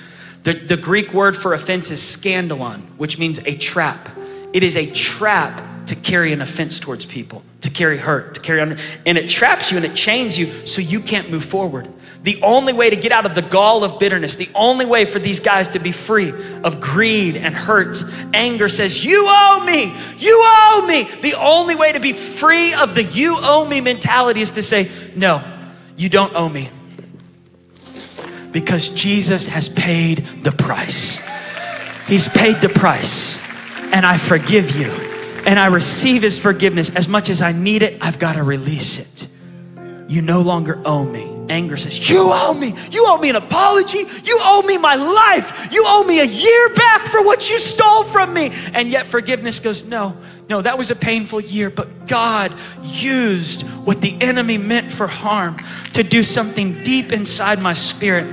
The, 0.44 0.54
the 0.54 0.76
Greek 0.76 1.12
word 1.12 1.36
for 1.36 1.54
offense 1.54 1.90
is 1.90 2.00
scandalon, 2.00 2.82
which 2.96 3.18
means 3.18 3.40
a 3.46 3.56
trap. 3.56 4.08
It 4.52 4.62
is 4.62 4.76
a 4.76 4.86
trap 4.92 5.86
to 5.86 5.96
carry 5.96 6.32
an 6.32 6.40
offense 6.40 6.78
towards 6.78 7.04
people, 7.04 7.42
to 7.66 7.72
carry 7.72 7.98
hurt, 7.98 8.34
to 8.34 8.40
carry 8.40 8.60
on, 8.60 8.78
and 9.04 9.18
it 9.18 9.28
traps 9.28 9.72
you 9.72 9.76
and 9.76 9.84
it 9.84 9.94
chains 9.94 10.38
you 10.38 10.66
so 10.66 10.80
you 10.80 11.00
can't 11.00 11.30
move 11.30 11.44
forward. 11.44 11.88
The 12.22 12.40
only 12.42 12.72
way 12.72 12.90
to 12.90 12.96
get 12.96 13.10
out 13.10 13.26
of 13.26 13.34
the 13.34 13.42
gall 13.42 13.82
of 13.82 13.98
bitterness, 13.98 14.36
the 14.36 14.48
only 14.54 14.86
way 14.86 15.04
for 15.04 15.18
these 15.18 15.40
guys 15.40 15.68
to 15.68 15.80
be 15.80 15.90
free 15.90 16.32
of 16.62 16.80
greed 16.80 17.36
and 17.36 17.56
hurt, 17.56 18.02
anger 18.34 18.68
says, 18.68 19.04
You 19.04 19.24
owe 19.26 19.64
me, 19.66 19.94
you 20.16 20.40
owe 20.44 20.84
me. 20.86 21.08
The 21.22 21.34
only 21.34 21.74
way 21.74 21.90
to 21.90 22.00
be 22.00 22.12
free 22.12 22.72
of 22.74 22.94
the 22.94 23.02
you 23.02 23.36
owe 23.38 23.66
me 23.66 23.80
mentality 23.80 24.40
is 24.40 24.52
to 24.52 24.62
say, 24.62 24.88
No, 25.16 25.42
you 25.96 26.08
don't 26.08 26.34
owe 26.34 26.48
me. 26.48 26.68
Because 28.52 28.88
Jesus 28.90 29.48
has 29.48 29.68
paid 29.68 30.18
the 30.42 30.52
price. 30.52 31.20
He's 32.06 32.28
paid 32.28 32.60
the 32.60 32.68
price, 32.68 33.40
and 33.92 34.06
I 34.06 34.18
forgive 34.18 34.76
you 34.76 35.05
and 35.46 35.58
I 35.58 35.66
receive 35.66 36.22
his 36.22 36.36
forgiveness. 36.38 36.94
As 36.94 37.06
much 37.06 37.30
as 37.30 37.40
I 37.40 37.52
need 37.52 37.82
it, 37.82 37.98
I've 38.02 38.18
got 38.18 38.34
to 38.34 38.42
release 38.42 38.98
it. 38.98 39.28
You 40.08 40.20
no 40.20 40.40
longer 40.40 40.80
owe 40.84 41.04
me. 41.04 41.32
Anger 41.48 41.76
says, 41.76 42.10
You 42.10 42.30
owe 42.32 42.54
me. 42.54 42.74
You 42.90 43.06
owe 43.06 43.18
me 43.18 43.30
an 43.30 43.36
apology. 43.36 43.98
You 44.24 44.38
owe 44.42 44.62
me 44.62 44.76
my 44.78 44.96
life. 44.96 45.68
You 45.72 45.84
owe 45.86 46.04
me 46.04 46.20
a 46.20 46.24
year 46.24 46.68
back 46.70 47.06
for 47.06 47.22
what 47.22 47.48
you 47.48 47.58
stole 47.58 48.04
from 48.04 48.34
me. 48.34 48.52
And 48.72 48.90
yet 48.90 49.06
forgiveness 49.06 49.60
goes, 49.60 49.84
No, 49.84 50.16
no, 50.48 50.62
that 50.62 50.78
was 50.78 50.90
a 50.90 50.96
painful 50.96 51.40
year, 51.40 51.70
but 51.70 52.06
God 52.06 52.54
used 52.82 53.62
what 53.62 54.00
the 54.00 54.20
enemy 54.20 54.58
meant 54.58 54.92
for 54.92 55.06
harm 55.06 55.58
to 55.92 56.02
do 56.02 56.22
something 56.22 56.82
deep 56.82 57.12
inside 57.12 57.60
my 57.60 57.72
spirit. 57.72 58.26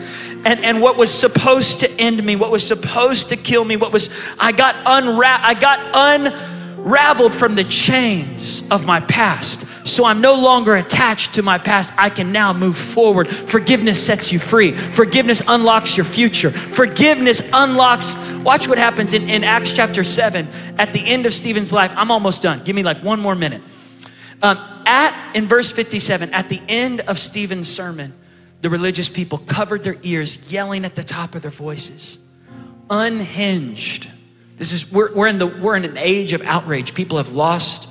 And, 0.46 0.64
and 0.66 0.82
what 0.82 0.98
was 0.98 1.12
supposed 1.12 1.80
to 1.80 1.92
end 1.92 2.24
me, 2.24 2.36
what 2.36 2.52
was 2.52 2.66
supposed 2.68 3.30
to 3.30 3.38
kill 3.38 3.64
me, 3.64 3.78
what 3.78 3.94
was, 3.94 4.10
I 4.38 4.52
got 4.52 4.76
unwrapped, 4.86 5.44
I 5.46 5.54
got 5.54 5.96
un 5.96 6.53
raveled 6.84 7.34
from 7.34 7.56
the 7.56 7.64
chains 7.64 8.70
of 8.70 8.86
my 8.86 9.00
past. 9.00 9.66
So 9.88 10.06
I'm 10.06 10.22
no 10.22 10.36
longer 10.36 10.76
attached 10.76 11.36
to 11.36 11.42
my 11.42 11.58
past. 11.58 11.94
I 11.98 12.10
can 12.10 12.32
now 12.32 12.54
move 12.54 12.78
forward. 12.78 13.28
Forgiveness 13.30 14.04
sets 14.04 14.32
you 14.32 14.40
free. 14.40 14.74
Forgiveness 14.74 15.42
unlocks 15.48 15.98
your 15.98 16.06
future. 16.06 16.52
Forgiveness 16.52 17.42
unlocks, 17.54 18.16
watch 18.44 18.68
what 18.68 18.78
happens 18.78 19.14
in, 19.14 19.30
in 19.30 19.44
Acts 19.44 19.72
chapter 19.72 20.04
7 20.04 20.48
at 20.78 20.94
the 20.94 21.00
end 21.00 21.26
of 21.26 21.34
Stephen's 21.34 21.72
life. 21.72 21.92
I'm 21.96 22.12
almost 22.12 22.44
done. 22.44 22.64
Give 22.64 22.76
me 22.76 22.84
like 22.84 23.04
one 23.04 23.20
more 23.20 23.36
minute. 23.36 23.62
Um, 24.42 24.58
at, 24.86 25.36
in 25.36 25.48
verse 25.48 25.72
57, 25.72 26.34
at 26.34 26.50
the 26.50 26.62
end 26.68 27.02
of 27.02 27.18
Stephen's 27.18 27.70
sermon, 27.70 28.14
the 28.62 28.70
religious 28.70 29.08
people 29.08 29.38
covered 29.40 29.84
their 29.84 29.98
ears, 30.04 30.52
yelling 30.52 30.86
at 30.86 30.96
the 30.96 31.04
top 31.04 31.36
of 31.36 31.42
their 31.42 31.52
voices, 31.52 32.20
unhinged 32.90 34.10
this 34.58 34.72
is 34.72 34.92
we're, 34.92 35.14
we're 35.14 35.28
in 35.28 35.38
the 35.38 35.48
we're 35.48 35.76
in 35.76 35.86
an 35.86 35.98
age 35.98 36.34
of 36.34 36.42
outrage. 36.42 36.94
People 36.94 37.18
have 37.18 37.34
lost. 37.34 37.90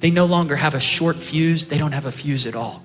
They 0.00 0.10
no 0.10 0.24
longer 0.24 0.56
have 0.56 0.74
a 0.74 0.80
short 0.80 1.16
fuse. 1.16 1.66
They 1.66 1.78
don't 1.78 1.92
have 1.92 2.06
a 2.06 2.12
fuse 2.12 2.46
at 2.46 2.54
all. 2.54 2.82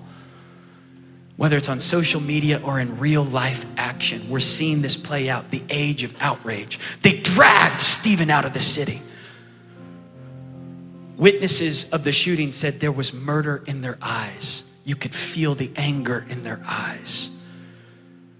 Whether 1.36 1.56
it's 1.56 1.68
on 1.68 1.80
social 1.80 2.20
media 2.20 2.60
or 2.64 2.80
in 2.80 2.98
real 2.98 3.22
life 3.22 3.64
action, 3.76 4.28
we're 4.30 4.40
seeing 4.40 4.80
this 4.80 4.96
play 4.96 5.28
out. 5.28 5.50
The 5.50 5.62
age 5.68 6.02
of 6.02 6.14
outrage. 6.20 6.78
They 7.02 7.18
dragged 7.20 7.80
Stephen 7.80 8.30
out 8.30 8.44
of 8.44 8.54
the 8.54 8.60
city. 8.60 9.02
Witnesses 11.16 11.90
of 11.90 12.04
the 12.04 12.12
shooting 12.12 12.52
said 12.52 12.80
there 12.80 12.92
was 12.92 13.12
murder 13.12 13.62
in 13.66 13.80
their 13.80 13.98
eyes. 14.00 14.64
You 14.84 14.96
could 14.96 15.14
feel 15.14 15.54
the 15.54 15.70
anger 15.76 16.24
in 16.28 16.42
their 16.42 16.60
eyes. 16.66 17.30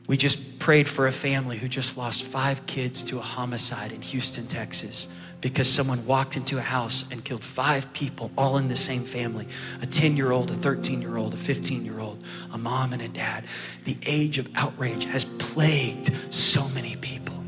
We 0.07 0.17
just 0.17 0.56
prayed 0.67 0.89
for 0.89 1.07
a 1.07 1.13
family 1.13 1.57
who 1.57 1.69
just 1.69 1.97
lost 1.97 2.25
five 2.25 2.67
kids 2.67 3.05
to 3.05 3.19
a 3.19 3.23
homicide 3.23 3.93
in 3.93 4.03
Houston, 4.03 4.45
Texas, 4.49 5.07
because 5.41 5.73
someone 5.73 6.05
walked 6.07 6.37
into 6.37 6.59
a 6.59 6.61
house 6.61 7.05
and 7.13 7.25
killed 7.25 7.45
five 7.45 7.87
people, 7.93 8.33
all 8.37 8.59
in 8.59 8.67
the 8.67 8.77
same 8.77 9.03
family 9.03 9.47
a 9.81 9.87
10 9.87 10.17
year 10.17 10.33
old, 10.33 10.51
a 10.51 10.55
13 10.55 11.01
year 11.01 11.19
old, 11.19 11.35
a 11.35 11.37
15 11.37 11.85
year 11.85 12.01
old, 12.01 12.21
a 12.53 12.59
mom 12.59 12.93
and 12.93 13.01
a 13.01 13.07
dad. 13.07 13.45
The 13.85 13.97
age 14.07 14.39
of 14.39 14.49
outrage 14.57 15.05
has 15.05 15.23
plagued 15.23 16.13
so 16.31 16.69
many 16.71 16.97
people. 16.97 17.45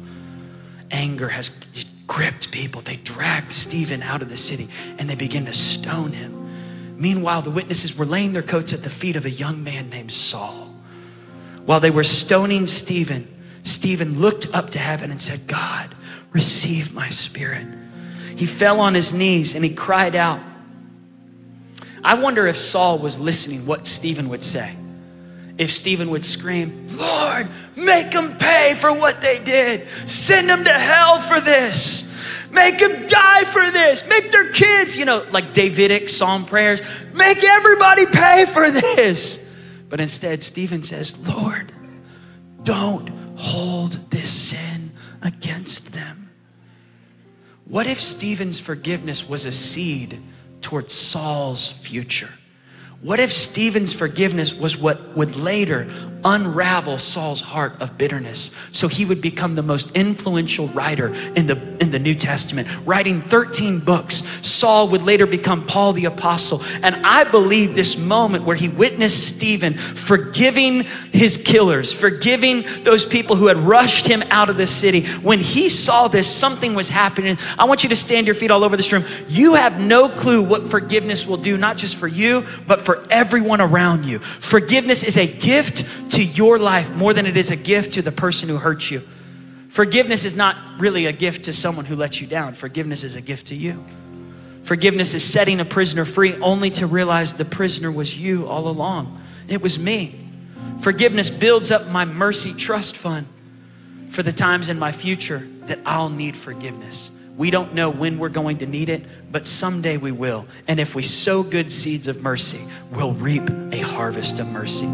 Anger 0.92 1.26
has 1.26 1.50
gripped 2.06 2.52
people. 2.52 2.82
They 2.82 2.98
dragged 2.98 3.50
Stephen 3.50 4.00
out 4.00 4.22
of 4.22 4.28
the 4.28 4.36
city 4.36 4.68
and 4.96 5.10
they 5.10 5.16
began 5.16 5.44
to 5.46 5.52
stone 5.52 6.12
him. 6.12 6.96
Meanwhile, 6.96 7.42
the 7.42 7.50
witnesses 7.50 7.98
were 7.98 8.06
laying 8.06 8.32
their 8.32 8.44
coats 8.44 8.72
at 8.72 8.84
the 8.84 8.90
feet 8.90 9.16
of 9.16 9.24
a 9.24 9.30
young 9.30 9.64
man 9.64 9.90
named 9.90 10.12
Saul. 10.12 10.67
While 11.68 11.80
they 11.80 11.90
were 11.90 12.02
stoning 12.02 12.66
Stephen, 12.66 13.28
Stephen 13.62 14.22
looked 14.22 14.54
up 14.54 14.70
to 14.70 14.78
heaven 14.78 15.10
and 15.10 15.20
said, 15.20 15.46
God, 15.46 15.94
receive 16.32 16.94
my 16.94 17.10
spirit. 17.10 17.66
He 18.36 18.46
fell 18.46 18.80
on 18.80 18.94
his 18.94 19.12
knees 19.12 19.54
and 19.54 19.62
he 19.62 19.74
cried 19.74 20.16
out. 20.16 20.40
I 22.02 22.14
wonder 22.14 22.46
if 22.46 22.56
Saul 22.56 22.98
was 22.98 23.20
listening 23.20 23.66
what 23.66 23.86
Stephen 23.86 24.30
would 24.30 24.42
say. 24.42 24.74
If 25.58 25.70
Stephen 25.70 26.08
would 26.08 26.24
scream, 26.24 26.88
Lord, 26.92 27.48
make 27.76 28.12
them 28.12 28.38
pay 28.38 28.74
for 28.74 28.90
what 28.90 29.20
they 29.20 29.38
did. 29.38 29.88
Send 30.06 30.48
them 30.48 30.64
to 30.64 30.72
hell 30.72 31.20
for 31.20 31.38
this. 31.38 32.10
Make 32.50 32.78
them 32.78 33.06
die 33.08 33.44
for 33.44 33.70
this. 33.70 34.08
Make 34.08 34.32
their 34.32 34.50
kids, 34.52 34.96
you 34.96 35.04
know, 35.04 35.22
like 35.32 35.52
Davidic 35.52 36.08
psalm 36.08 36.46
prayers, 36.46 36.80
make 37.12 37.44
everybody 37.44 38.06
pay 38.06 38.46
for 38.46 38.70
this. 38.70 39.44
But 39.88 40.00
instead, 40.00 40.42
Stephen 40.42 40.82
says, 40.82 41.18
Lord, 41.26 41.72
don't 42.62 43.08
hold 43.36 44.10
this 44.10 44.28
sin 44.30 44.92
against 45.22 45.92
them. 45.92 46.30
What 47.64 47.86
if 47.86 48.00
Stephen's 48.00 48.60
forgiveness 48.60 49.28
was 49.28 49.44
a 49.44 49.52
seed 49.52 50.18
towards 50.60 50.92
Saul's 50.92 51.70
future? 51.70 52.30
What 53.00 53.20
if 53.20 53.32
Stephen's 53.32 53.92
forgiveness 53.92 54.52
was 54.52 54.76
what 54.76 55.16
would 55.16 55.36
later 55.36 55.88
unravel 56.24 56.98
Saul's 56.98 57.40
heart 57.40 57.80
of 57.80 57.96
bitterness 57.96 58.50
so 58.72 58.88
he 58.88 59.04
would 59.04 59.20
become 59.20 59.54
the 59.54 59.62
most 59.62 59.90
influential 59.92 60.68
writer 60.68 61.14
in 61.34 61.46
the, 61.46 61.58
in 61.80 61.90
the 61.90 61.98
New 61.98 62.14
Testament, 62.14 62.68
writing 62.84 63.20
13 63.22 63.80
books? 63.80 64.24
Saul 64.46 64.88
would 64.88 65.02
later 65.02 65.26
become 65.26 65.66
Paul 65.66 65.92
the 65.92 66.06
Apostle. 66.06 66.62
And 66.82 67.06
I 67.06 67.24
believe 67.24 67.74
this 67.74 67.96
moment 67.96 68.44
where 68.44 68.56
he 68.56 68.68
witnessed 68.68 69.28
Stephen 69.28 69.74
forgiving 69.74 70.84
his 71.12 71.36
killers, 71.36 71.92
forgiving 71.92 72.64
those 72.82 73.04
people 73.04 73.36
who 73.36 73.46
had 73.46 73.56
rushed 73.56 74.06
him 74.06 74.22
out 74.30 74.50
of 74.50 74.56
the 74.56 74.66
city, 74.66 75.06
when 75.18 75.40
he 75.40 75.68
saw 75.68 76.08
this, 76.08 76.28
something 76.32 76.74
was 76.74 76.88
happening. 76.88 77.38
I 77.58 77.64
want 77.64 77.82
you 77.82 77.88
to 77.90 77.96
stand 77.96 78.26
your 78.26 78.34
feet 78.34 78.50
all 78.50 78.64
over 78.64 78.76
this 78.76 78.92
room. 78.92 79.04
You 79.28 79.54
have 79.54 79.80
no 79.80 80.08
clue 80.08 80.42
what 80.42 80.66
forgiveness 80.66 81.26
will 81.26 81.36
do, 81.36 81.56
not 81.56 81.76
just 81.76 81.96
for 81.96 82.08
you, 82.08 82.44
but 82.66 82.82
for 82.82 83.06
everyone 83.10 83.60
around 83.60 84.04
you. 84.04 84.18
Forgiveness 84.18 85.02
is 85.02 85.16
a 85.16 85.26
gift 85.26 85.84
to 86.10 86.22
your 86.22 86.58
life 86.58 86.90
more 86.90 87.12
than 87.12 87.26
it 87.26 87.36
is 87.36 87.50
a 87.50 87.56
gift 87.56 87.94
to 87.94 88.02
the 88.02 88.12
person 88.12 88.48
who 88.48 88.56
hurts 88.56 88.90
you. 88.90 89.02
Forgiveness 89.68 90.24
is 90.24 90.34
not 90.34 90.56
really 90.80 91.06
a 91.06 91.12
gift 91.12 91.44
to 91.44 91.52
someone 91.52 91.84
who 91.84 91.96
let 91.96 92.20
you 92.20 92.26
down, 92.26 92.54
forgiveness 92.54 93.04
is 93.04 93.14
a 93.14 93.20
gift 93.20 93.48
to 93.48 93.54
you. 93.54 93.84
Forgiveness 94.62 95.14
is 95.14 95.24
setting 95.24 95.60
a 95.60 95.64
prisoner 95.64 96.04
free 96.04 96.34
only 96.42 96.70
to 96.72 96.86
realize 96.86 97.32
the 97.32 97.44
prisoner 97.44 97.90
was 97.90 98.18
you 98.18 98.46
all 98.46 98.68
along. 98.68 99.18
It 99.48 99.62
was 99.62 99.78
me. 99.78 100.28
Forgiveness 100.80 101.30
builds 101.30 101.70
up 101.70 101.86
my 101.86 102.04
mercy 102.04 102.52
trust 102.52 102.96
fund 102.96 103.26
for 104.10 104.22
the 104.22 104.32
times 104.32 104.68
in 104.68 104.78
my 104.78 104.92
future 104.92 105.48
that 105.62 105.78
I'll 105.86 106.10
need 106.10 106.36
forgiveness. 106.36 107.10
We 107.36 107.50
don't 107.50 107.72
know 107.72 107.88
when 107.88 108.18
we're 108.18 108.28
going 108.28 108.58
to 108.58 108.66
need 108.66 108.88
it, 108.88 109.04
but 109.30 109.46
someday 109.46 109.96
we 109.96 110.12
will. 110.12 110.46
And 110.66 110.80
if 110.80 110.94
we 110.94 111.02
sow 111.02 111.42
good 111.42 111.72
seeds 111.72 112.08
of 112.08 112.20
mercy, 112.20 112.60
we'll 112.90 113.14
reap 113.14 113.48
a 113.72 113.80
harvest 113.80 114.38
of 114.38 114.48
mercy. 114.48 114.88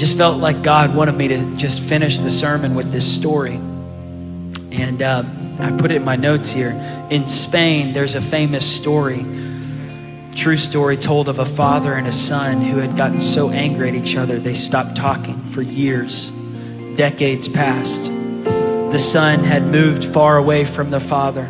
Just 0.00 0.16
felt 0.16 0.38
like 0.38 0.62
God 0.62 0.94
wanted 0.94 1.14
me 1.14 1.28
to 1.28 1.56
just 1.56 1.80
finish 1.80 2.16
the 2.16 2.30
sermon 2.30 2.74
with 2.74 2.90
this 2.90 3.04
story. 3.04 3.56
And 4.72 5.02
uh, 5.02 5.24
I 5.58 5.72
put 5.72 5.90
it 5.90 5.96
in 5.96 6.04
my 6.06 6.16
notes 6.16 6.48
here. 6.50 6.70
In 7.10 7.26
Spain, 7.26 7.92
there's 7.92 8.14
a 8.14 8.22
famous 8.22 8.64
story, 8.64 9.26
true 10.34 10.56
story 10.56 10.96
told 10.96 11.28
of 11.28 11.38
a 11.38 11.44
father 11.44 11.92
and 11.92 12.06
a 12.06 12.12
son 12.12 12.62
who 12.62 12.78
had 12.78 12.96
gotten 12.96 13.20
so 13.20 13.50
angry 13.50 13.90
at 13.90 13.94
each 13.94 14.16
other 14.16 14.38
they 14.38 14.54
stopped 14.54 14.96
talking 14.96 15.44
for 15.48 15.60
years. 15.60 16.30
Decades 16.96 17.46
passed. 17.46 18.04
The 18.04 18.98
son 18.98 19.40
had 19.40 19.64
moved 19.64 20.06
far 20.06 20.38
away 20.38 20.64
from 20.64 20.90
the 20.90 21.00
father. 21.00 21.46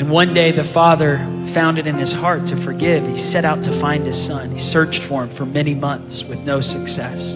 And 0.00 0.10
one 0.10 0.32
day 0.32 0.50
the 0.50 0.64
father 0.64 1.18
found 1.48 1.78
it 1.78 1.86
in 1.86 1.98
his 1.98 2.10
heart 2.10 2.46
to 2.46 2.56
forgive. 2.56 3.06
He 3.06 3.18
set 3.18 3.44
out 3.44 3.62
to 3.64 3.70
find 3.70 4.06
his 4.06 4.18
son. 4.18 4.50
He 4.50 4.58
searched 4.58 5.02
for 5.02 5.24
him 5.24 5.28
for 5.28 5.44
many 5.44 5.74
months 5.74 6.24
with 6.24 6.38
no 6.38 6.62
success. 6.62 7.34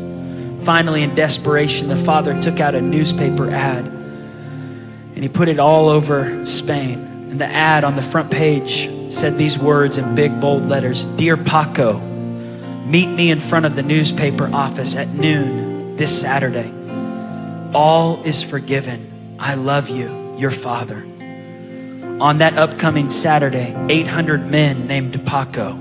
Finally, 0.65 1.03
in 1.03 1.15
desperation, 1.15 1.89
the 1.89 1.97
father 1.97 2.41
took 2.41 2.61
out 2.61 2.75
a 2.75 2.81
newspaper 2.81 3.51
ad 3.51 3.85
and 3.85 5.23
he 5.23 5.29
put 5.29 5.49
it 5.49 5.59
all 5.59 5.91
over 5.91 6.47
Spain. 6.47 7.01
And 7.31 7.39
the 7.39 7.47
ad 7.47 7.85
on 7.85 7.97
the 7.97 8.03
front 8.03 8.31
page 8.31 8.89
said 9.13 9.37
these 9.37 9.59
words 9.59 9.99
in 9.99 10.15
big, 10.15 10.41
bold 10.41 10.65
letters 10.65 11.05
Dear 11.17 11.37
Paco, 11.37 11.99
meet 11.99 13.09
me 13.09 13.31
in 13.31 13.41
front 13.41 13.67
of 13.67 13.77
the 13.77 13.83
newspaper 13.83 14.49
office 14.55 14.97
at 14.97 15.09
noon 15.09 15.97
this 15.97 16.19
Saturday. 16.19 16.73
All 17.75 18.23
is 18.23 18.43
forgiven. 18.43 19.37
I 19.39 19.55
love 19.55 19.91
you, 19.91 20.35
your 20.39 20.51
father. 20.51 21.07
On 22.21 22.39
that 22.39 22.57
upcoming 22.57 23.11
Saturday, 23.11 23.75
800 23.89 24.49
men 24.49 24.87
named 24.87 25.27
Paco 25.27 25.77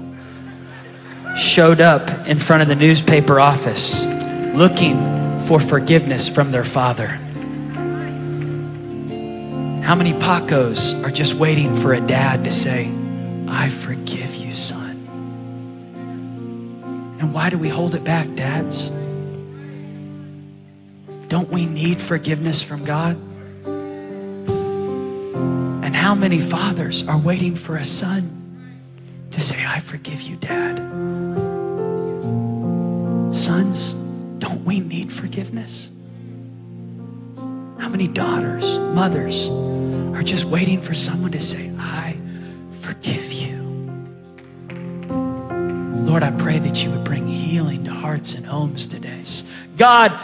showed 1.37 1.79
up 1.79 2.09
in 2.27 2.39
front 2.39 2.63
of 2.63 2.67
the 2.67 2.75
newspaper 2.75 3.39
office 3.39 4.03
looking 4.55 4.97
for 5.47 5.59
forgiveness 5.59 6.27
from 6.27 6.51
their 6.51 6.63
father. 6.63 7.07
How 9.83 9.95
many 9.95 10.13
Pacos 10.13 11.03
are 11.03 11.11
just 11.11 11.35
waiting 11.35 11.75
for 11.75 11.93
a 11.93 12.01
dad 12.01 12.43
to 12.45 12.51
say, 12.51 12.91
I 13.47 13.69
forgive 13.69 14.33
you, 14.33 14.55
son? 14.55 15.05
And 17.19 17.33
why 17.33 17.51
do 17.51 17.59
we 17.59 17.69
hold 17.69 17.93
it 17.93 18.03
back, 18.03 18.33
dads? 18.35 18.89
Don't 21.27 21.49
we 21.49 21.65
need 21.65 22.01
forgiveness 22.01 22.63
from 22.63 22.85
God? 22.85 23.17
How 26.03 26.13
many 26.13 26.41
fathers 26.41 27.07
are 27.07 27.17
waiting 27.17 27.55
for 27.55 27.77
a 27.77 27.85
son 27.85 29.25
to 29.31 29.39
say, 29.39 29.65
I 29.65 29.79
forgive 29.79 30.19
you, 30.19 30.35
dad? 30.35 30.75
Sons, 33.33 33.93
don't 34.37 34.65
we 34.65 34.81
need 34.81 35.13
forgiveness? 35.13 35.89
How 37.79 37.87
many 37.87 38.09
daughters, 38.09 38.79
mothers 38.79 39.47
are 40.13 40.23
just 40.23 40.43
waiting 40.43 40.81
for 40.81 40.93
someone 40.93 41.31
to 41.31 41.41
say, 41.41 41.71
I 41.79 42.17
forgive 42.81 43.31
you? 43.31 43.63
Lord, 46.05 46.21
I 46.21 46.31
pray 46.31 46.59
that 46.59 46.83
you 46.83 46.91
would 46.91 47.05
bring 47.05 47.25
healing 47.27 47.85
to 47.85 47.93
hearts 47.93 48.33
and 48.33 48.45
homes 48.45 48.85
today. 48.85 49.23
God, 49.77 50.19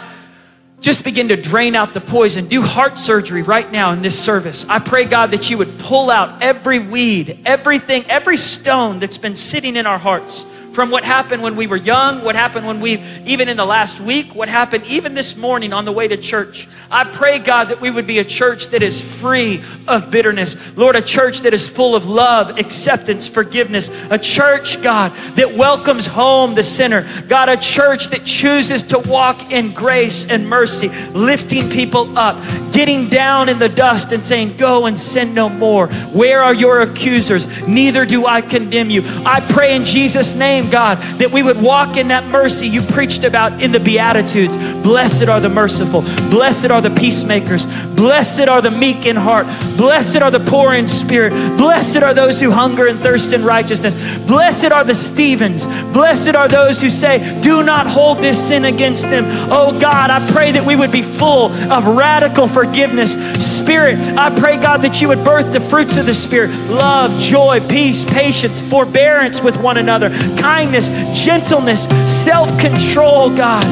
just 0.80 1.04
begin 1.04 1.28
to 1.28 1.36
drain 1.36 1.74
out 1.74 1.92
the 1.92 2.00
poison. 2.00 2.48
Do 2.48 2.62
heart 2.62 2.96
surgery 2.96 3.42
right 3.42 3.70
now 3.70 3.92
in 3.92 4.00
this 4.00 4.18
service. 4.18 4.64
I 4.68 4.78
pray, 4.78 5.04
God, 5.04 5.30
that 5.32 5.50
you 5.50 5.58
would 5.58 5.78
pull 5.78 6.10
out 6.10 6.42
every 6.42 6.78
weed, 6.78 7.40
everything, 7.44 8.04
every 8.06 8.38
stone 8.38 8.98
that's 8.98 9.18
been 9.18 9.34
sitting 9.34 9.76
in 9.76 9.86
our 9.86 9.98
hearts 9.98 10.46
from 10.80 10.88
what 10.88 11.04
happened 11.04 11.42
when 11.42 11.56
we 11.56 11.66
were 11.66 11.76
young, 11.76 12.24
what 12.24 12.34
happened 12.34 12.66
when 12.66 12.80
we, 12.80 13.02
even 13.26 13.50
in 13.50 13.58
the 13.58 13.66
last 13.66 14.00
week, 14.00 14.34
what 14.34 14.48
happened 14.48 14.82
even 14.86 15.12
this 15.12 15.36
morning 15.36 15.74
on 15.74 15.84
the 15.84 15.92
way 15.92 16.08
to 16.08 16.16
church. 16.16 16.66
I 16.90 17.04
pray, 17.04 17.38
God, 17.38 17.68
that 17.68 17.82
we 17.82 17.90
would 17.90 18.06
be 18.06 18.18
a 18.18 18.24
church 18.24 18.68
that 18.68 18.82
is 18.82 18.98
free 18.98 19.62
of 19.86 20.10
bitterness. 20.10 20.56
Lord, 20.78 20.96
a 20.96 21.02
church 21.02 21.40
that 21.40 21.52
is 21.52 21.68
full 21.68 21.94
of 21.94 22.06
love, 22.06 22.58
acceptance, 22.58 23.26
forgiveness. 23.26 23.90
A 24.08 24.18
church, 24.18 24.80
God, 24.80 25.14
that 25.36 25.54
welcomes 25.54 26.06
home 26.06 26.54
the 26.54 26.62
sinner. 26.62 27.06
God, 27.28 27.50
a 27.50 27.58
church 27.58 28.08
that 28.08 28.24
chooses 28.24 28.82
to 28.84 29.00
walk 29.00 29.52
in 29.52 29.74
grace 29.74 30.24
and 30.24 30.48
mercy, 30.48 30.88
lifting 31.10 31.68
people 31.68 32.16
up, 32.16 32.42
getting 32.72 33.10
down 33.10 33.50
in 33.50 33.58
the 33.58 33.68
dust 33.68 34.12
and 34.12 34.24
saying, 34.24 34.56
Go 34.56 34.86
and 34.86 34.98
sin 34.98 35.34
no 35.34 35.50
more. 35.50 35.88
Where 35.88 36.42
are 36.42 36.54
your 36.54 36.80
accusers? 36.80 37.46
Neither 37.68 38.06
do 38.06 38.24
I 38.24 38.40
condemn 38.40 38.88
you. 38.88 39.02
I 39.26 39.46
pray 39.52 39.76
in 39.76 39.84
Jesus' 39.84 40.34
name 40.34 40.69
God, 40.70 40.98
that 41.18 41.30
we 41.30 41.42
would 41.42 41.60
walk 41.60 41.96
in 41.96 42.08
that 42.08 42.24
mercy 42.26 42.66
you 42.66 42.82
preached 42.82 43.24
about 43.24 43.62
in 43.62 43.72
the 43.72 43.80
Beatitudes. 43.80 44.56
Blessed 44.82 45.28
are 45.28 45.40
the 45.40 45.48
merciful. 45.48 46.02
Blessed 46.30 46.66
are 46.66 46.80
the 46.80 46.90
peacemakers. 46.90 47.66
Blessed 47.94 48.48
are 48.48 48.62
the 48.62 48.70
meek 48.70 49.06
in 49.06 49.16
heart. 49.16 49.46
Blessed 49.76 50.16
are 50.16 50.30
the 50.30 50.40
poor 50.40 50.74
in 50.74 50.88
spirit. 50.88 51.32
Blessed 51.56 51.98
are 51.98 52.14
those 52.14 52.40
who 52.40 52.50
hunger 52.50 52.86
and 52.86 53.00
thirst 53.00 53.32
in 53.32 53.44
righteousness. 53.44 53.94
Blessed 54.26 54.72
are 54.72 54.84
the 54.84 54.94
Stevens. 54.94 55.66
Blessed 55.92 56.34
are 56.34 56.48
those 56.48 56.80
who 56.80 56.90
say, 56.90 57.40
Do 57.40 57.62
not 57.62 57.86
hold 57.86 58.18
this 58.18 58.48
sin 58.48 58.64
against 58.64 59.02
them. 59.02 59.24
Oh 59.50 59.78
God, 59.78 60.10
I 60.10 60.30
pray 60.32 60.52
that 60.52 60.64
we 60.64 60.76
would 60.76 60.92
be 60.92 61.02
full 61.02 61.52
of 61.70 61.86
radical 61.86 62.46
forgiveness. 62.46 63.12
Spirit, 63.44 63.98
I 64.16 64.30
pray, 64.38 64.56
God, 64.56 64.78
that 64.78 65.00
you 65.00 65.08
would 65.08 65.24
birth 65.24 65.52
the 65.52 65.60
fruits 65.60 65.96
of 65.96 66.06
the 66.06 66.14
Spirit 66.14 66.50
love, 66.70 67.18
joy, 67.20 67.60
peace, 67.68 68.04
patience, 68.04 68.60
forbearance 68.60 69.40
with 69.40 69.56
one 69.56 69.76
another, 69.76 70.08
kindness, 70.50 70.88
gentleness, 71.16 71.84
self 72.24 72.48
control, 72.58 73.34
God. 73.36 73.64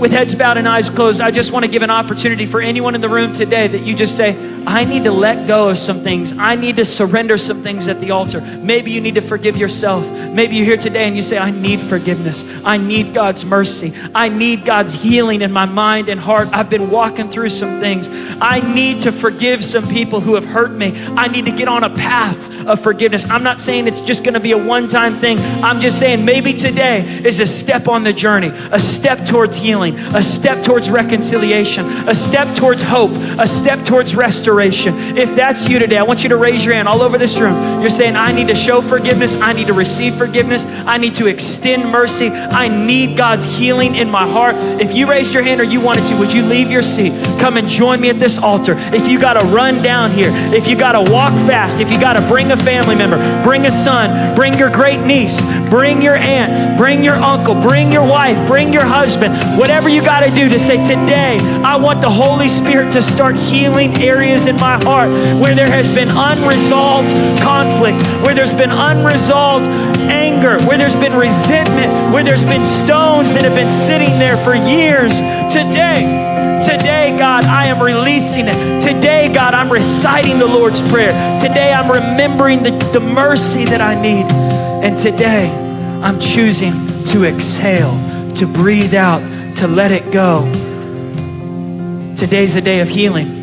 With 0.00 0.10
heads 0.10 0.34
bowed 0.34 0.56
and 0.58 0.68
eyes 0.68 0.90
closed, 0.90 1.20
I 1.20 1.30
just 1.30 1.52
want 1.52 1.64
to 1.64 1.70
give 1.70 1.82
an 1.82 1.90
opportunity 1.90 2.46
for 2.46 2.60
anyone 2.60 2.96
in 2.96 3.00
the 3.00 3.08
room 3.08 3.32
today 3.32 3.68
that 3.68 3.82
you 3.82 3.94
just 3.94 4.16
say, 4.16 4.32
I 4.66 4.84
need 4.84 5.04
to 5.04 5.12
let 5.12 5.46
go 5.46 5.68
of 5.68 5.78
some 5.78 6.02
things. 6.02 6.32
I 6.32 6.54
need 6.54 6.76
to 6.76 6.84
surrender 6.84 7.36
some 7.36 7.62
things 7.62 7.88
at 7.88 8.00
the 8.00 8.12
altar. 8.12 8.40
Maybe 8.40 8.90
you 8.90 9.00
need 9.00 9.16
to 9.16 9.20
forgive 9.20 9.56
yourself. 9.56 10.08
Maybe 10.32 10.56
you're 10.56 10.66
here 10.66 10.76
today 10.76 11.04
and 11.04 11.16
you 11.16 11.22
say, 11.22 11.38
I 11.38 11.50
need 11.50 11.80
forgiveness. 11.80 12.44
I 12.64 12.76
need 12.76 13.12
God's 13.12 13.44
mercy. 13.44 13.92
I 14.14 14.28
need 14.28 14.64
God's 14.64 14.94
healing 14.94 15.42
in 15.42 15.52
my 15.52 15.66
mind 15.66 16.08
and 16.08 16.20
heart. 16.20 16.48
I've 16.52 16.70
been 16.70 16.90
walking 16.90 17.28
through 17.28 17.48
some 17.48 17.80
things. 17.80 18.08
I 18.40 18.60
need 18.74 19.02
to 19.02 19.12
forgive 19.12 19.64
some 19.64 19.88
people 19.88 20.20
who 20.20 20.34
have 20.34 20.44
hurt 20.44 20.70
me. 20.70 20.92
I 21.16 21.28
need 21.28 21.46
to 21.46 21.52
get 21.52 21.68
on 21.68 21.84
a 21.84 21.90
path 21.90 22.66
of 22.66 22.80
forgiveness. 22.80 23.28
I'm 23.28 23.42
not 23.42 23.58
saying 23.58 23.88
it's 23.88 24.00
just 24.00 24.22
going 24.22 24.34
to 24.34 24.40
be 24.40 24.52
a 24.52 24.58
one 24.58 24.86
time 24.86 25.18
thing. 25.18 25.38
I'm 25.62 25.80
just 25.80 25.98
saying 25.98 26.24
maybe 26.24 26.54
today 26.54 27.04
is 27.24 27.40
a 27.40 27.46
step 27.46 27.88
on 27.88 28.04
the 28.04 28.12
journey, 28.12 28.52
a 28.70 28.78
step 28.78 29.26
towards 29.26 29.56
healing, 29.56 29.96
a 30.14 30.22
step 30.22 30.64
towards 30.64 30.88
reconciliation, 30.88 31.86
a 32.08 32.14
step 32.14 32.54
towards 32.56 32.82
hope, 32.82 33.10
a 33.38 33.46
step 33.46 33.84
towards 33.84 34.14
restoration. 34.14 34.51
If 34.60 35.34
that's 35.36 35.68
you 35.68 35.78
today, 35.78 35.98
I 35.98 36.02
want 36.02 36.22
you 36.22 36.28
to 36.30 36.36
raise 36.36 36.64
your 36.64 36.74
hand 36.74 36.88
all 36.88 37.02
over 37.02 37.18
this 37.18 37.38
room. 37.38 37.80
You're 37.80 37.90
saying, 37.90 38.16
I 38.16 38.32
need 38.32 38.48
to 38.48 38.54
show 38.54 38.80
forgiveness. 38.80 39.34
I 39.34 39.52
need 39.52 39.66
to 39.68 39.72
receive 39.72 40.16
forgiveness. 40.16 40.64
I 40.64 40.98
need 40.98 41.14
to 41.14 41.26
extend 41.26 41.90
mercy. 41.90 42.28
I 42.28 42.68
need 42.68 43.16
God's 43.16 43.44
healing 43.44 43.94
in 43.94 44.10
my 44.10 44.28
heart. 44.28 44.54
If 44.80 44.94
you 44.94 45.08
raised 45.08 45.34
your 45.34 45.42
hand 45.42 45.60
or 45.60 45.64
you 45.64 45.80
wanted 45.80 46.06
to, 46.06 46.18
would 46.18 46.32
you 46.32 46.42
leave 46.42 46.70
your 46.70 46.82
seat? 46.82 47.12
Come 47.40 47.56
and 47.56 47.66
join 47.66 48.00
me 48.00 48.10
at 48.10 48.18
this 48.18 48.38
altar. 48.38 48.74
If 48.76 49.08
you 49.08 49.18
got 49.20 49.34
to 49.34 49.46
run 49.46 49.82
down 49.82 50.10
here, 50.10 50.30
if 50.54 50.68
you 50.68 50.76
got 50.76 50.92
to 50.92 51.10
walk 51.10 51.32
fast, 51.46 51.80
if 51.80 51.90
you 51.90 52.00
got 52.00 52.14
to 52.14 52.20
bring 52.28 52.52
a 52.52 52.56
family 52.56 52.94
member, 52.94 53.18
bring 53.42 53.66
a 53.66 53.72
son, 53.72 54.34
bring 54.34 54.58
your 54.58 54.70
great 54.70 55.00
niece, 55.04 55.40
bring 55.70 56.02
your 56.02 56.16
aunt, 56.16 56.76
bring 56.78 57.02
your 57.02 57.16
uncle, 57.16 57.54
bring 57.54 57.92
your 57.92 58.06
wife, 58.06 58.36
bring 58.46 58.72
your 58.72 58.84
husband, 58.84 59.34
whatever 59.58 59.88
you 59.88 60.02
got 60.02 60.20
to 60.20 60.30
do 60.34 60.48
to 60.48 60.58
say, 60.58 60.82
Today, 60.82 61.38
I 61.62 61.76
want 61.76 62.00
the 62.00 62.10
Holy 62.10 62.48
Spirit 62.48 62.92
to 62.92 63.02
start 63.02 63.36
healing 63.36 63.96
areas 64.02 64.41
in 64.46 64.56
my 64.56 64.82
heart 64.84 65.10
where 65.40 65.54
there 65.54 65.70
has 65.70 65.88
been 65.88 66.08
unresolved 66.08 67.10
conflict, 67.40 68.02
where 68.22 68.34
there's 68.34 68.54
been 68.54 68.70
unresolved 68.70 69.66
anger, 70.10 70.60
where 70.66 70.78
there's 70.78 70.96
been 70.96 71.14
resentment, 71.14 71.90
where 72.12 72.24
there's 72.24 72.42
been 72.42 72.64
stones 72.84 73.32
that 73.34 73.42
have 73.44 73.54
been 73.54 73.70
sitting 73.86 74.18
there 74.18 74.36
for 74.44 74.54
years. 74.54 75.12
Today, 75.52 76.30
Today, 76.62 77.16
God, 77.18 77.44
I 77.44 77.66
am 77.66 77.82
releasing 77.82 78.46
it. 78.46 78.80
Today, 78.80 79.28
God, 79.32 79.52
I'm 79.52 79.68
reciting 79.68 80.38
the 80.38 80.46
Lord's 80.46 80.80
Prayer. 80.90 81.10
Today, 81.40 81.72
I'm 81.72 81.90
remembering 81.90 82.62
the, 82.62 82.70
the 82.92 83.00
mercy 83.00 83.64
that 83.64 83.80
I 83.80 84.00
need. 84.00 84.30
And 84.84 84.96
today, 84.96 85.50
I'm 85.50 86.20
choosing 86.20 86.72
to 87.06 87.24
exhale, 87.24 87.90
to 88.34 88.46
breathe 88.46 88.94
out, 88.94 89.22
to 89.56 89.66
let 89.66 89.90
it 89.90 90.12
go. 90.12 90.44
Today's 92.14 92.54
the 92.54 92.60
day 92.60 92.78
of 92.78 92.88
healing. 92.88 93.41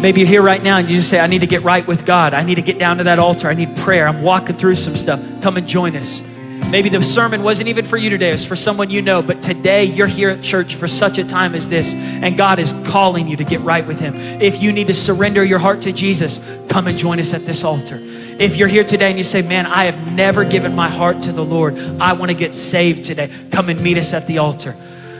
Maybe 0.00 0.20
you're 0.20 0.28
here 0.28 0.42
right 0.42 0.62
now 0.62 0.78
and 0.78 0.88
you 0.88 0.98
just 0.98 1.10
say, 1.10 1.18
I 1.18 1.26
need 1.26 1.40
to 1.40 1.46
get 1.46 1.62
right 1.62 1.86
with 1.86 2.04
God. 2.04 2.34
I 2.34 2.42
need 2.42 2.56
to 2.56 2.62
get 2.62 2.78
down 2.78 2.98
to 2.98 3.04
that 3.04 3.18
altar. 3.18 3.48
I 3.48 3.54
need 3.54 3.76
prayer. 3.76 4.06
I'm 4.06 4.22
walking 4.22 4.56
through 4.56 4.76
some 4.76 4.96
stuff. 4.96 5.20
Come 5.42 5.56
and 5.56 5.66
join 5.66 5.96
us. 5.96 6.22
Maybe 6.70 6.88
the 6.88 7.02
sermon 7.02 7.42
wasn't 7.42 7.68
even 7.68 7.84
for 7.84 7.96
you 7.96 8.10
today, 8.10 8.30
it's 8.32 8.44
for 8.44 8.56
someone 8.56 8.90
you 8.90 9.00
know, 9.00 9.22
but 9.22 9.42
today 9.42 9.84
you're 9.84 10.06
here 10.08 10.30
at 10.30 10.42
church 10.42 10.74
for 10.74 10.88
such 10.88 11.18
a 11.18 11.24
time 11.24 11.54
as 11.54 11.68
this, 11.68 11.94
and 11.94 12.36
God 12.36 12.58
is 12.58 12.72
calling 12.84 13.28
you 13.28 13.36
to 13.36 13.44
get 13.44 13.60
right 13.60 13.86
with 13.86 14.00
Him. 14.00 14.16
If 14.16 14.60
you 14.60 14.72
need 14.72 14.88
to 14.88 14.94
surrender 14.94 15.44
your 15.44 15.60
heart 15.60 15.82
to 15.82 15.92
Jesus, 15.92 16.40
come 16.68 16.88
and 16.88 16.98
join 16.98 17.20
us 17.20 17.32
at 17.32 17.46
this 17.46 17.62
altar. 17.62 18.00
If 18.00 18.56
you're 18.56 18.68
here 18.68 18.82
today 18.82 19.08
and 19.08 19.18
you 19.18 19.24
say, 19.24 19.42
Man, 19.42 19.66
I 19.66 19.84
have 19.84 20.12
never 20.12 20.44
given 20.44 20.74
my 20.74 20.88
heart 20.88 21.22
to 21.22 21.32
the 21.32 21.44
Lord, 21.44 21.78
I 22.00 22.14
want 22.14 22.30
to 22.30 22.36
get 22.36 22.54
saved 22.54 23.04
today, 23.04 23.30
come 23.52 23.68
and 23.68 23.80
meet 23.80 23.96
us 23.96 24.12
at 24.12 24.26
the 24.26 24.38
altar. 24.38 24.74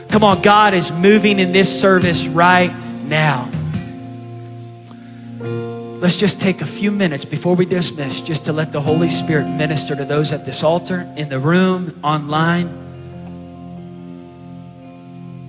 Come 0.09 0.23
on, 0.23 0.41
God 0.41 0.73
is 0.73 0.91
moving 0.91 1.39
in 1.39 1.53
this 1.53 1.79
service 1.79 2.25
right 2.25 2.75
now. 3.05 3.49
Let's 6.05 6.17
just 6.17 6.39
take 6.39 6.61
a 6.61 6.67
few 6.67 6.91
minutes 6.91 7.25
before 7.25 7.55
we 7.55 7.65
dismiss 7.65 8.21
just 8.21 8.45
to 8.45 8.53
let 8.53 8.71
the 8.71 8.79
Holy 8.79 9.09
Spirit 9.09 9.47
minister 9.47 9.95
to 9.95 10.05
those 10.05 10.31
at 10.31 10.45
this 10.45 10.61
altar, 10.61 11.11
in 11.17 11.29
the 11.29 11.39
room, 11.39 11.99
online. 12.03 12.67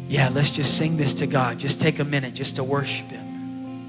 Yeah, 0.09 0.31
let's 0.31 0.49
just 0.49 0.79
sing 0.79 0.97
this 0.97 1.13
to 1.13 1.27
God. 1.27 1.59
Just 1.59 1.79
take 1.79 1.99
a 1.99 2.05
minute 2.05 2.33
just 2.33 2.57
to 2.57 2.65
worship 2.65 3.07
Him. 3.09 3.26